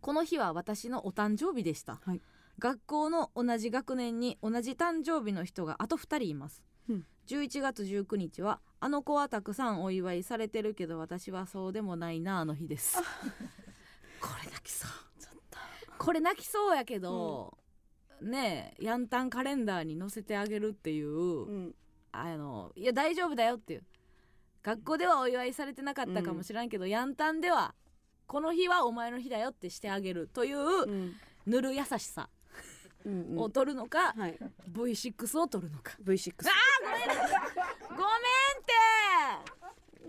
[0.00, 2.20] この日は私のお誕生日でした、はい。
[2.58, 7.06] 学校の同じ学年に同じ誕生日の人があと2人います、うん。
[7.28, 12.98] 11月19日はあの子はたくさんお祝いされてるけど私はそうでもないなあの日です。
[14.20, 14.90] これ泣きそう。
[15.96, 17.56] これ泣きそうやけど、
[18.20, 21.74] ねえヤンタンカレンダーに載せてあげるっていう、うん。
[22.12, 23.84] あのいや大丈夫だよっていう。
[24.62, 27.74] 学校ではお祝いされてなかったかもしれんけど、ヤンタンでは
[28.26, 31.14] この日はお前の日だよってしてあげるといううん。
[31.46, 32.20] ぬる優しさ。
[32.20, 32.33] うんうん
[33.36, 34.38] を取るのか、はい。
[34.72, 35.92] V6 を取るのか。
[36.04, 38.04] V6 ごめん。
[38.60, 38.72] って。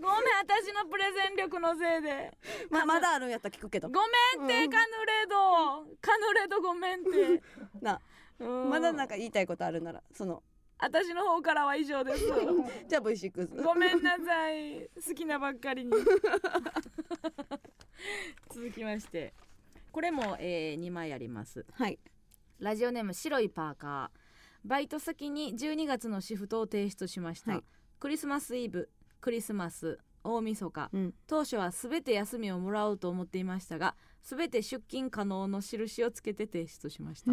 [0.00, 0.10] めん
[0.42, 2.32] 私のプレゼン力のせいで。
[2.70, 3.88] ままだあるんやったら聞くけど。
[3.88, 4.00] ご
[4.38, 5.36] めんって、うんカヌレド
[6.00, 7.42] カヌレドごめんって、
[7.80, 8.00] な
[8.38, 8.70] うん。
[8.70, 10.42] まだなんか言いたいことあるならその。
[10.78, 12.26] 私の方からは以上です。
[12.88, 14.88] じゃあ V6 ごめんなさい。
[15.06, 15.92] 好きなばっかりに。
[18.52, 19.32] 続きまして。
[19.90, 21.64] これも、え2枚あります。
[21.72, 21.98] はい
[22.58, 24.18] ラジオネーム白いパーカー。
[24.64, 27.64] バイト先に12月のシフトを提出しました、はい。
[28.00, 28.88] クリスマスイブ
[29.20, 30.90] クリスマス大晦日。
[30.92, 31.14] うん。
[31.26, 37.30] 当初は全て休みをもらおうと思っていましたが全て出勤可能の印をつけて提出しました、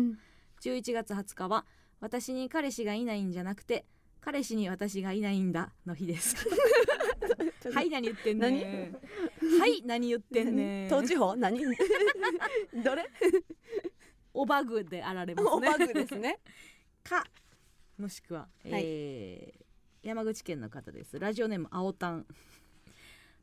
[0.62, 1.66] 11月20日は
[2.00, 3.86] 私に彼氏がいないんじゃなくて
[4.22, 6.36] 彼氏に私がいないんだの日です。
[7.74, 8.91] はい何言ってんね
[9.50, 9.60] ん。
[9.60, 10.90] はい何言ってんねん。
[10.90, 11.60] 東地方何？
[12.84, 13.10] どれ？
[14.34, 15.51] おバグであられますね。
[15.55, 16.39] おバグですね。
[17.03, 17.23] か
[17.97, 19.64] もしくは、えー
[20.03, 21.18] 山口県の方です。
[21.18, 22.26] ラジオネーム青タン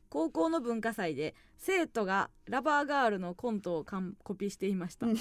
[0.09, 5.07] 高校の文化祭で生徒がラバーガールのコントをカンコピしていました。
[5.07, 5.17] う ん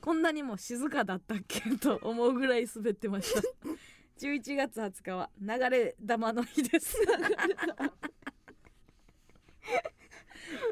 [0.00, 1.62] こんなにも静かだったっけ？
[1.78, 3.40] と思うぐらい滑ってました。
[4.20, 6.96] 11月20日は流れ玉の日です。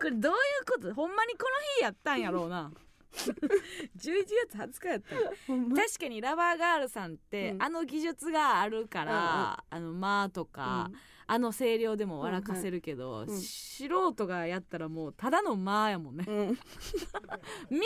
[0.01, 0.95] これどういうこと？
[0.95, 1.49] ほんまにこの
[1.79, 2.73] 日やったんやろうな
[3.13, 7.63] 11月20日やった確かにラバーガールさんって、うん。
[7.63, 10.91] あの技術があるから、あの間とか、
[11.27, 13.41] あの声量でも笑かせるけど、んうん。
[13.41, 16.37] 素人がやったらもうただの間やもんね、うん。
[16.39, 16.57] う んミ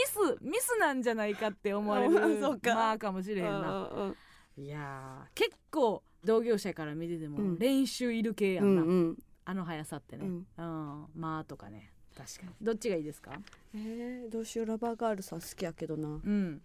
[0.06, 3.12] スミスなんじゃないかって思われるあ そうか。
[3.12, 4.16] もしれへんな、うん
[4.58, 7.58] いやー結構同業者から見ててもうん。
[7.58, 9.16] 練習いる系やうんな、ん。
[9.44, 12.48] あの速さってね、ううんん、間とかね確かに。
[12.62, 13.32] どっちがいいですか？
[13.74, 14.66] えー、どうしよう。
[14.66, 16.08] ラバーガールさん好きやけどな。
[16.08, 16.62] うん。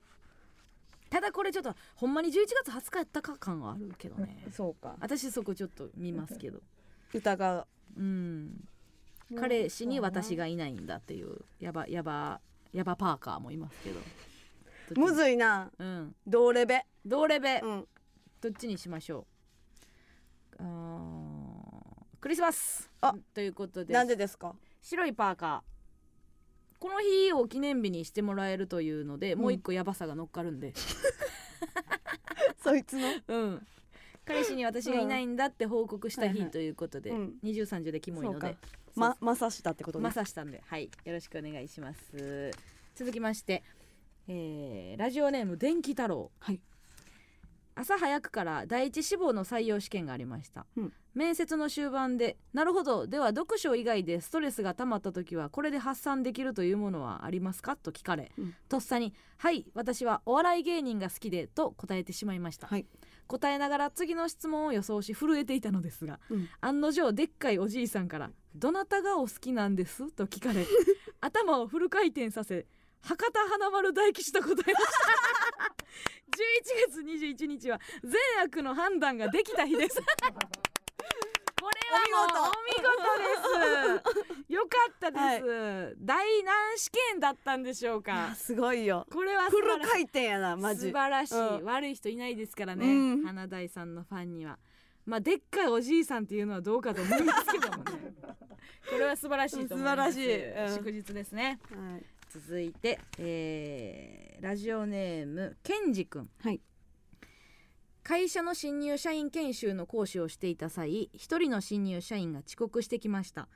[1.10, 2.34] ただこれちょっとほんまに11
[2.64, 4.46] 月20日やったか感はあるけどね。
[4.56, 4.96] そうか。
[5.02, 6.62] 私そこちょっと見ますけど。
[7.14, 7.68] 疑
[7.98, 8.02] う。
[8.02, 8.68] ん。
[9.38, 12.40] 彼氏に私がいないんだっていうやばやば
[12.74, 14.00] やばパーカーもいますけど。
[15.02, 15.72] むずいな。
[15.78, 16.16] うん。
[16.28, 16.86] 同レベ。
[17.06, 17.88] 同レベ、うん。
[18.40, 19.26] どっちにしましょ
[20.60, 20.64] う？
[20.64, 22.90] あークリスマス！
[23.02, 23.14] あ。
[23.34, 23.94] ということで。
[23.94, 24.56] なんでですか？
[24.82, 26.80] 白いパーカー。
[26.80, 30.74] この日を記念日にしてもらえるというので、もう一個やばさが乗っかるんで。
[32.64, 33.08] そいつの？
[33.28, 33.68] うん。
[34.26, 37.36] 彼氏に私がいないんだって報告した日ということで、うん。
[37.44, 38.58] 23時でキモいので。
[38.96, 40.04] ままさしたってことね。
[40.04, 40.62] まさしたんで。
[40.66, 40.90] はい。
[41.06, 42.52] よろしくお願いします。
[42.96, 43.64] 続きまして、
[44.28, 46.32] えーラジオネーム電気太郎。
[46.40, 46.60] はい
[47.82, 50.94] 朝早くから第一志望の採用試験がありました、うん。
[51.16, 58.54] 面接の終盤で「なるほどでは読書以外でストレスが溜まった時はこれで発散できるというものはありますか?」と聞かれ、うん。
[58.70, 62.86] とっさに「はい私はお笑い芸人が好きで」と答えてしまいました、はい。
[63.26, 66.48] 答えながら次の質問を予想し震えていたのですがうん。
[66.62, 70.68] 案の定でっかいおじいさんから「どなたがお好きなんです?」と聞かれ
[71.20, 72.68] 頭をフル回転させ
[73.04, 74.72] 博多華丸大吉と答えました
[76.32, 78.14] 11月21日は善
[78.46, 80.02] 悪の判断ができた日です。
[81.62, 83.02] これはもうお見事。
[83.22, 84.54] です。
[84.54, 89.06] よかったです、第何試験だったんでしょういかやすごいよ。
[89.12, 90.88] これはフル回転やなマジ。
[90.88, 91.66] 素晴らしい、うん。
[91.66, 93.24] 悪い人いないですからね、うん。
[93.24, 94.58] 花大さんのファンには。
[95.06, 97.84] まあでっかいおじいさんっていうのはどうかと思いますけどもね。
[98.90, 100.14] これは素晴らしいと思います。
[100.14, 100.72] 素晴らしい。
[100.72, 100.76] うん。
[100.78, 101.60] 祝日ですね。
[101.70, 106.28] はい続いて、えーラジオネームケンジ君。
[106.40, 106.62] はい。
[108.02, 113.48] 会社の新入社員研修の講師をしていた際一人の新入社員が遅刻してきました。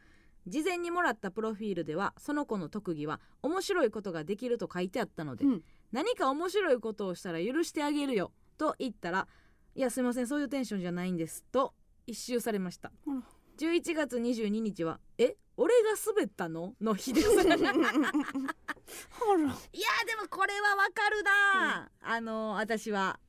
[0.46, 5.64] 事前にもらったプロフィールではその子の特技は面白いことができると書いてあったので、うん。
[5.92, 9.28] 何か面白いことをしたら許してあげるよと言ったら
[9.74, 11.74] いやすいませんそういうテンションじゃないんですと
[12.06, 12.92] 一周されました
[13.58, 16.74] 11月22日はえ俺が滑ったの？
[16.82, 17.30] の日です。
[17.32, 17.64] いやでも
[20.30, 23.20] これはわかるな、あの私は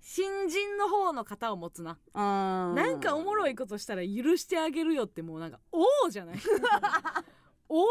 [0.00, 1.98] 新人の方の型を持つな。
[2.14, 6.36] なんかおもろいことしたら許してあげるよってもうなんか王じゃない？
[7.68, 7.86] 王様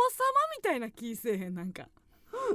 [0.58, 1.88] みたいな気せえへんなんか。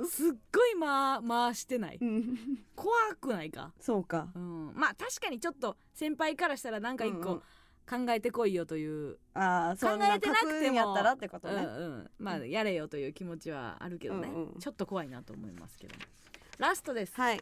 [0.06, 1.98] すっごい、ま、回してない。
[2.00, 2.64] うん。
[2.76, 3.72] 怖くないか？
[3.80, 4.28] そうか。
[4.34, 4.72] うん。
[4.74, 7.42] まあ確かにちょっと先輩からしたらなんか一個うんうん
[7.90, 10.76] 考えてこいよという、ああそん考えてなくても。
[10.76, 11.64] やったらってことうんうね
[12.04, 12.10] ん。
[12.20, 14.58] まあやれよという気持ちはあるけどね、うんうん。
[14.60, 15.94] ちょっと怖いなと思いますけど
[16.58, 17.14] ラストです。
[17.16, 17.40] はい。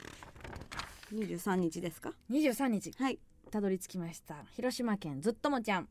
[1.12, 2.92] 23日ですか？23日。
[2.98, 3.18] はい。
[3.50, 4.36] たどり着きました。
[4.52, 5.88] 広島県ずっともちゃん。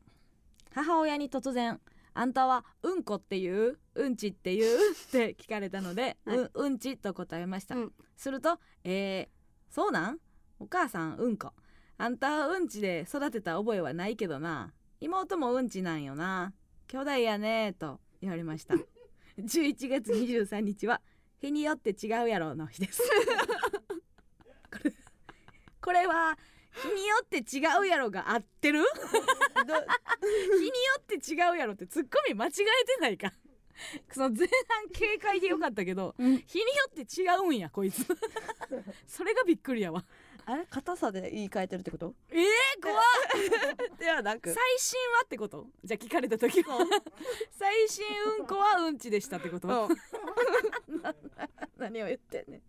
[0.72, 1.80] 母親に突然
[2.14, 4.90] 「あんたはうんこっていううんちっていう?
[4.92, 6.36] 」って聞かれたので「はい。
[6.38, 7.92] うんうんち」と答えました、うん。
[8.16, 10.18] すると「えー、そうなん？
[10.60, 11.52] お母さんうんこ
[12.00, 14.72] あんたはうんちで育てた覚えはないけどな。
[15.00, 16.54] 妹もうんちなんよな。
[16.86, 18.74] 兄弟やね」と言われました。
[19.38, 21.00] 11月23日は
[21.40, 23.02] 日によって違うやろの日です。
[24.70, 24.94] これ
[25.80, 26.38] これは
[26.72, 28.84] 日によって違うやろが合ってる？
[28.84, 32.52] 日によって違うやろってツッコミ間違え
[32.84, 33.32] てないか。
[34.12, 36.38] その前半警戒でよかったけど、うん。
[36.38, 38.06] 日によって違うんやこいつ。
[39.06, 40.04] それがびっくりやわ
[40.50, 40.64] あれ？
[40.70, 42.14] 硬さで言い換えてるってこと？
[42.30, 42.42] えー、
[42.82, 43.02] 怖っ。
[43.98, 44.52] ではなく？
[44.52, 45.66] 最新はってこと？
[45.84, 46.78] じゃあ聞かれた時は。
[47.50, 48.04] 最新
[48.38, 51.02] うんこはうんちでしたってこと、うん。
[51.76, 52.62] 何を言ってんね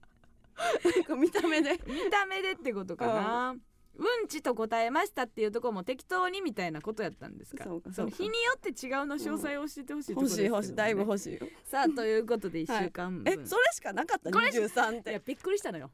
[1.18, 1.80] 見た目で。
[1.88, 3.56] 見た目でってことかな、
[4.00, 7.66] うんちと答えましたっていうところも適当にみたいなことやったんですか？
[7.66, 8.16] そうかそうか。
[8.16, 11.40] 日によって違うの詳細を教えてほしいところ欲しい欲しいだいぶ欲しいよ。
[11.66, 13.24] さあということで1週間。
[13.24, 15.92] 分、えそれしかなかったこれし23っいやてびっくりしたのよ。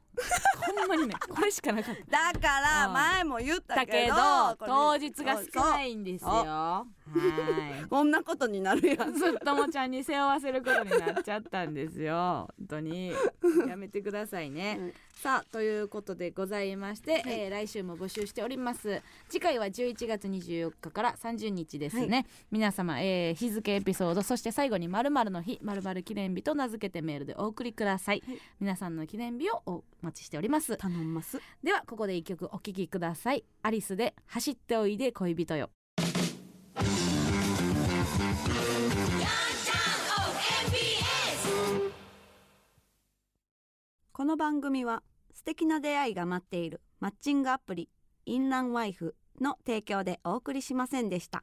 [0.78, 2.32] ほんまにねこれしかなかった。
[2.32, 2.92] だからうん。
[2.94, 4.14] 前も言ったけど
[4.64, 6.28] 当日が少ないんですよ。
[6.28, 6.96] はい。
[7.88, 9.14] こんなことになるやん。
[9.14, 12.48] ずっともちゃんに背負わせることになっちゃったんですよ。
[12.58, 13.12] 本当に。
[13.68, 19.02] やめてくださいね、うんさあということでございまして、えー来週も募集しております。
[19.30, 28.38] 次回は11月24日から30日ですね、皆様、えー日付エピソードそして最後に〇〇の日〇〇記念日と名付けてメールでお送りください、はい。
[28.60, 30.76] 皆さんの記念日をお待ちしております。
[30.76, 31.40] 頼んます。
[31.64, 33.44] ではここで一曲お聴きください。
[33.62, 35.70] アリスで走っておいで恋人よ
[44.16, 45.02] この番組は
[45.34, 47.90] 素敵な出会いが待っているマッチングアプリ
[48.24, 51.42] インランワイフの提供でお送りしませんでした。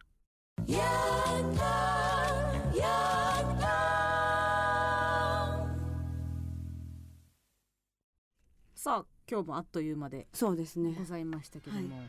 [8.74, 10.96] さあ今日もあっという間でそうですね。
[10.98, 12.08] ございましたけども、はい。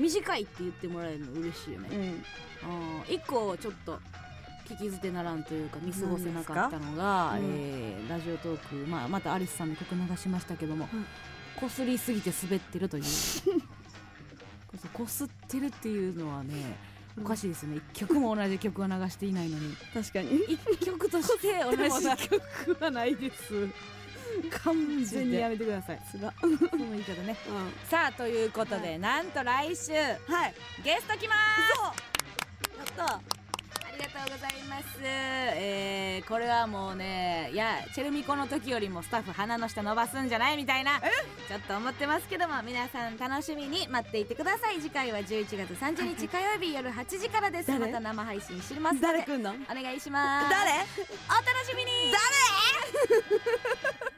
[0.00, 2.22] 短いって言ってもらえるの嬉しいよね、うん
[2.62, 3.98] あ個ちょっと
[4.66, 7.44] 聞き捨てならんというか見過ごせなかったのが、うん。
[7.44, 10.88] えーラジオトーク、まあ、またアリスさんの曲流しましたけども、
[11.58, 13.04] こすりすぎて滑ってるという。
[14.92, 16.76] こすってるっていうのはね
[17.18, 17.80] おかしいですよね。
[17.94, 19.74] 一曲も同じ曲は流していないのに。
[19.92, 20.36] 確かに。
[20.44, 23.68] 一曲として同じ曲はないです
[24.62, 26.02] 完全にやめてください。
[26.10, 26.32] つら。
[26.40, 26.56] その
[26.90, 27.36] 言い方ね。
[27.48, 27.88] うん。
[27.88, 30.54] さあということで、なんと来週はい。
[30.84, 31.34] ゲスト来ま
[32.94, 32.98] す！
[33.00, 33.14] やった。
[33.14, 33.20] あ
[33.96, 44.80] りがとうございます、えー、これはもうねいやチェルミコの時よりもスタッフ鼻の下伸ばすんじゃないみたいなちょっと思ってますけども皆さん楽しみに待っていてください。
[44.80, 47.68] 次回は11月30日火曜日夜8時からです。
[47.68, 47.78] 誰？
[47.78, 49.50] また生配信しますので誰来んの？
[49.50, 50.50] お願いします。
[50.50, 50.72] 誰？
[50.72, 50.86] お楽
[51.66, 52.12] しみに！
[54.10, 54.15] 誰？